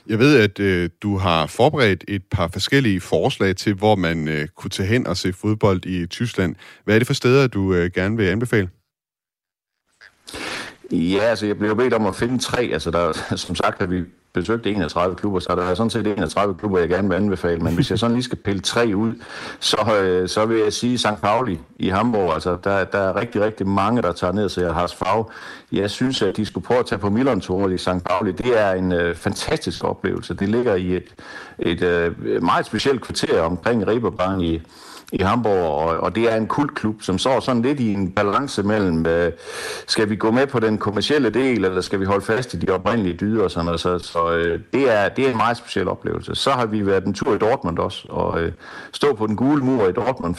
[0.09, 4.47] Jeg ved, at øh, du har forberedt et par forskellige forslag til, hvor man øh,
[4.55, 6.55] kunne tage hen og se fodbold i Tyskland.
[6.83, 8.69] Hvad er det for steder, du øh, gerne vil anbefale?
[10.91, 12.69] Ja, altså jeg blev bedt om at finde tre.
[12.73, 16.55] Altså der, som sagt har vi besøgt 31 klubber, så der er sådan set 31
[16.55, 17.59] klubber, jeg gerne vil anbefale.
[17.59, 19.13] Men hvis jeg sådan lige skal pille tre ud,
[19.59, 21.21] så, øh, så vil jeg sige St.
[21.21, 22.33] Pauli i Hamburg.
[22.33, 25.25] Altså der, der er rigtig, rigtig mange, der tager ned og ser Fag.
[25.71, 27.41] Jeg synes, at de skulle prøve at tage på milan
[27.73, 27.89] i St.
[28.09, 28.31] Pauli.
[28.31, 30.33] Det er en øh, fantastisk oplevelse.
[30.33, 31.15] Det ligger i et,
[31.59, 34.61] et øh, meget specielt kvarter omkring Reberbank i
[35.11, 38.63] i Hamburg, og, og det er en kultklub, som står sådan lidt i en balance
[38.63, 39.31] mellem, øh,
[39.87, 42.71] skal vi gå med på den kommercielle del, eller skal vi holde fast i de
[42.71, 43.79] oprindelige dyder og sådan noget.
[43.79, 46.35] Så, så øh, det, er, det er en meget speciel oplevelse.
[46.35, 48.51] Så har vi været en tur i Dortmund også, og øh,
[48.91, 50.35] stå på den gule mur i Dortmund,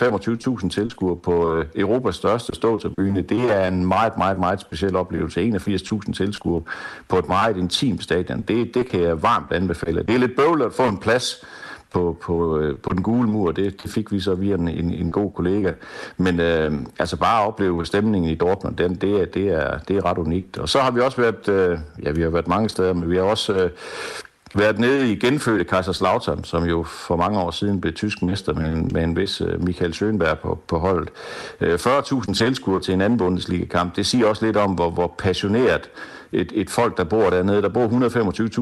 [0.63, 5.41] 25.000 tilskuere på øh, Europas største ståtribune, det er en meget, meget, meget speciel oplevelse.
[5.41, 6.63] 81.000 tilskuere
[7.09, 8.41] på et meget intimt stadion.
[8.41, 10.03] Det, det kan jeg varmt anbefale.
[10.03, 11.45] Det er lidt bøvlet at få en plads
[11.93, 13.53] på, på, øh, på den gule mur.
[13.53, 15.73] Det, det fik vi så via en, en, en god kollega.
[16.17, 19.97] Men øh, altså bare at opleve stemningen i Dortmund, den, det, er, det, er, det
[19.97, 20.59] er ret unikt.
[20.59, 23.17] Og så har vi også været, øh, ja vi har været mange steder, men vi
[23.17, 23.71] har også øh,
[24.55, 28.73] været nede i genfødte Kaiserslautern, som jo for mange år siden blev tysk mester med
[28.73, 31.11] en, med en vis øh, Michael Schönberg på, på holdet.
[31.61, 35.91] Øh, 40.000 tilskuere til en anden Bundesliga-kamp, det siger også lidt om, hvor, hvor passioneret
[36.33, 37.63] et, et folk, der bor dernede.
[37.63, 37.89] Der bor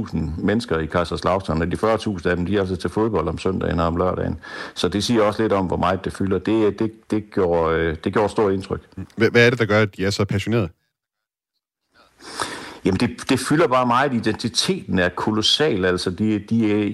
[0.07, 3.39] 125.000 mennesker i Kaiserslautern, og de 40.000 af dem, de er altså til fodbold om
[3.39, 4.39] søndagen og om lørdagen.
[4.75, 6.39] Så det siger også lidt om, hvor meget det fylder.
[6.39, 8.81] Det, det, det, gjorde, øh, det gjorde stort indtryk.
[9.17, 10.69] Hvad er det, der gør, at de er så passionerede?
[12.87, 14.15] Jamen det, det fylder bare meget.
[14.15, 15.85] Identiteten er kolossal.
[15.85, 16.87] Altså de, de øh,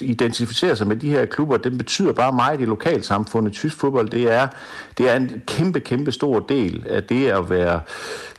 [0.00, 1.56] identificerer sig med de her klubber.
[1.56, 3.52] Det betyder bare meget i lokalsamfundet.
[3.52, 4.48] Tysk fodbold, det er,
[4.98, 7.80] det er en kæmpe, kæmpe stor del af det at være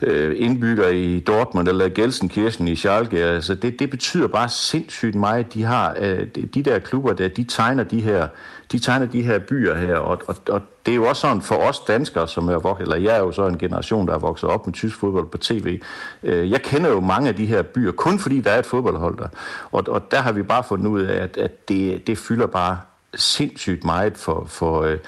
[0.02, 3.24] øh, indbygger i Dortmund eller Gelsenkirchen i Schalke.
[3.24, 5.54] Altså det, det betyder bare sindssygt meget.
[5.54, 8.28] De har øh, de der klubber der, de tegner de her
[8.72, 11.54] de tegner de her byer her, og, og, og det er jo også sådan for
[11.54, 14.48] os danskere, som er vokset, eller jeg er jo så en generation, der er vokset
[14.48, 15.80] op med tysk fodbold på tv.
[16.22, 19.16] Øh, jeg kender jo mange af de her byer, kun fordi der er et fodboldhold
[19.18, 19.28] der.
[19.72, 22.78] Og, og der har vi bare fundet ud af, at, at det, det fylder bare
[23.14, 24.98] sindssygt meget for, for, øh,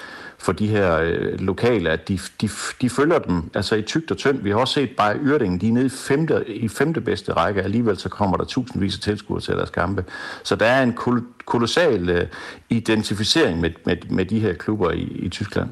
[0.43, 2.49] for de her øh, lokale, at de, de,
[2.81, 4.43] de følger dem altså i tygt og tyndt.
[4.43, 7.61] Vi har også set bare Yrdingen, de er nede i femte, i femte bedste række,
[7.61, 10.05] alligevel så kommer der tusindvis af tilskuere til deres kampe.
[10.43, 12.27] Så der er en kol, kolossal øh,
[12.69, 15.69] identificering med, med, med de her klubber i, i Tyskland.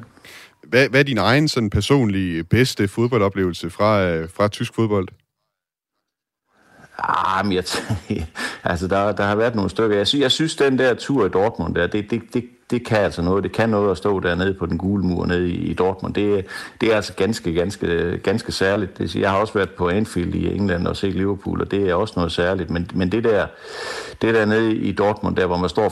[0.62, 5.08] Hvad, hvad er din egen sådan personlige bedste fodboldoplevelse fra, øh, fra tysk fodbold?
[6.98, 7.64] Ah, men jeg,
[8.64, 9.96] altså der, der har været nogle stykker.
[9.96, 12.98] Jeg, synes, jeg synes, den der tur i Dortmund, der, det, det, det det kan
[12.98, 13.44] altså noget.
[13.44, 16.14] Det kan noget at stå dernede på den gule mur nede i, i Dortmund.
[16.14, 16.46] Det,
[16.80, 18.98] det er altså ganske, ganske, ganske særligt.
[18.98, 21.94] Det, jeg har også været på Anfield i England og set Liverpool, og det er
[21.94, 22.70] også noget særligt.
[22.70, 23.46] Men, men det der,
[24.22, 25.88] det der nede i Dortmund, der hvor man står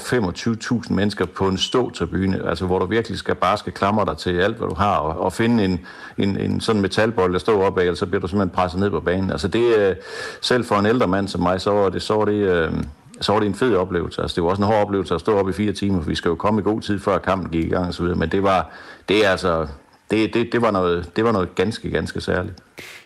[0.85, 4.41] 25.000 mennesker på en ståtribune, altså hvor du virkelig skal bare skal klamre dig til
[4.41, 5.81] alt, hvad du har, og, og finde en,
[6.19, 9.01] en, en sådan metalbold, der står op af, så bliver du simpelthen presset ned på
[9.01, 9.31] banen.
[9.31, 9.97] Altså det, øh,
[10.41, 12.73] selv for en ældre mand som mig, så var det, så var det, øh,
[13.21, 14.23] så var det en fed oplevelse.
[14.23, 16.15] Altså, det var også en hård oplevelse at stå op i fire timer, for vi
[16.15, 18.19] skal jo komme i god tid, før kampen gik i gang og så videre.
[18.19, 18.71] Men det var,
[19.09, 19.67] det er altså,
[20.11, 22.55] det, det, det, var noget, det var noget ganske, ganske særligt.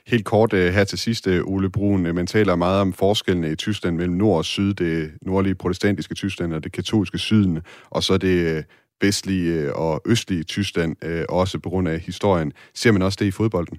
[0.07, 2.07] Helt kort øh, her til sidst, øh, Ole Brun.
[2.07, 6.15] Øh, man taler meget om forskellene i Tyskland mellem nord og syd, det nordlige protestantiske
[6.15, 7.61] Tyskland og det katolske syden,
[7.91, 8.65] og så det
[9.01, 10.97] vestlige og østlige Tyskland,
[11.29, 12.53] også på grund af historien.
[12.75, 13.79] Ser man også det i fodbolden?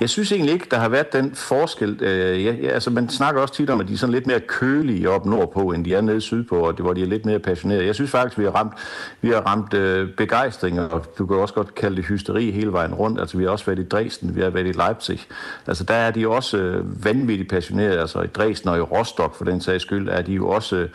[0.00, 2.02] Jeg synes egentlig ikke, der har været den forskel.
[2.02, 4.40] Øh, ja, ja, altså, man snakker også tit om, at de er sådan lidt mere
[4.40, 7.38] kølige op nordpå, end de er nede sydpå, og det, hvor de er lidt mere
[7.38, 7.86] passionerede.
[7.86, 8.72] Jeg synes faktisk, vi har ramt,
[9.20, 12.94] vi har ramt øh, begejstring, og du kan også godt kalde det hysteri hele vejen
[12.94, 13.20] rundt.
[13.20, 15.20] Altså, vi har også været i Dresden, vi har været i Leipzig.
[15.66, 18.00] Altså, der er de også øh, vanvittigt passionerede.
[18.00, 20.88] Altså, i Dresden og i Rostock, for den sags skyld, er de jo også øh,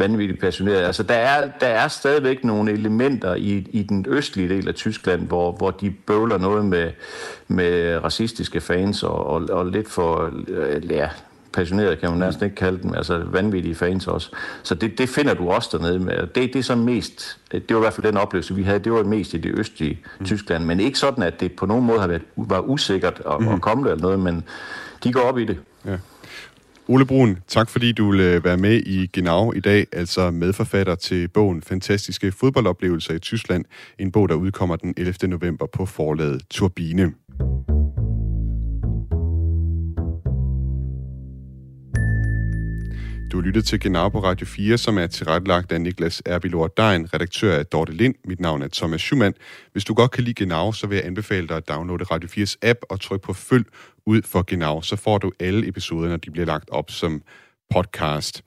[0.00, 0.86] vanvittigt passionerede.
[0.86, 5.26] Altså, der er, der er stadigvæk nogle elementer i, i den østlige del af Tyskland,
[5.26, 6.90] hvor, hvor de bøvler noget med,
[7.48, 11.08] med racistiske fans og, og, og lidt for, øh, ja,
[11.52, 14.30] passionerede kan man næsten ikke kalde dem, altså vanvittige fans også.
[14.62, 16.26] Så det, det finder du også dernede med.
[16.26, 18.92] Det, det er så mest, det var i hvert fald den oplevelse, vi havde, det
[18.92, 20.26] var mest i det østlige mm.
[20.26, 23.48] Tyskland, men ikke sådan, at det på nogen måde har været, var usikkert at, mm.
[23.48, 24.44] at komme der eller noget, men
[25.04, 25.58] de går op i det.
[25.84, 25.96] Ja.
[26.90, 30.94] Ole Brun, tak fordi du vil øh, være med i Genau i dag, altså medforfatter
[30.94, 33.64] til bogen Fantastiske fodboldoplevelser i Tyskland,
[33.98, 35.14] en bog, der udkommer den 11.
[35.28, 37.12] november på forlaget Turbine.
[43.32, 47.58] Du lytter til Genau på Radio 4, som er tilrettelagt af Niklas Erbilor Dein, redaktør
[47.58, 48.14] af Dorte Lind.
[48.24, 49.34] Mit navn er Thomas Schumann.
[49.72, 52.54] Hvis du godt kan lide Genau, så vil jeg anbefale dig at downloade Radio 4's
[52.62, 53.64] app og trykke på følg
[54.06, 54.82] ud for Genau.
[54.82, 57.22] Så får du alle episoder, når de bliver lagt op som
[57.74, 58.42] podcast.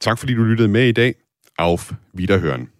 [0.00, 1.14] Tak fordi du lyttede med i dag.
[1.58, 2.75] Auf Wiederhören.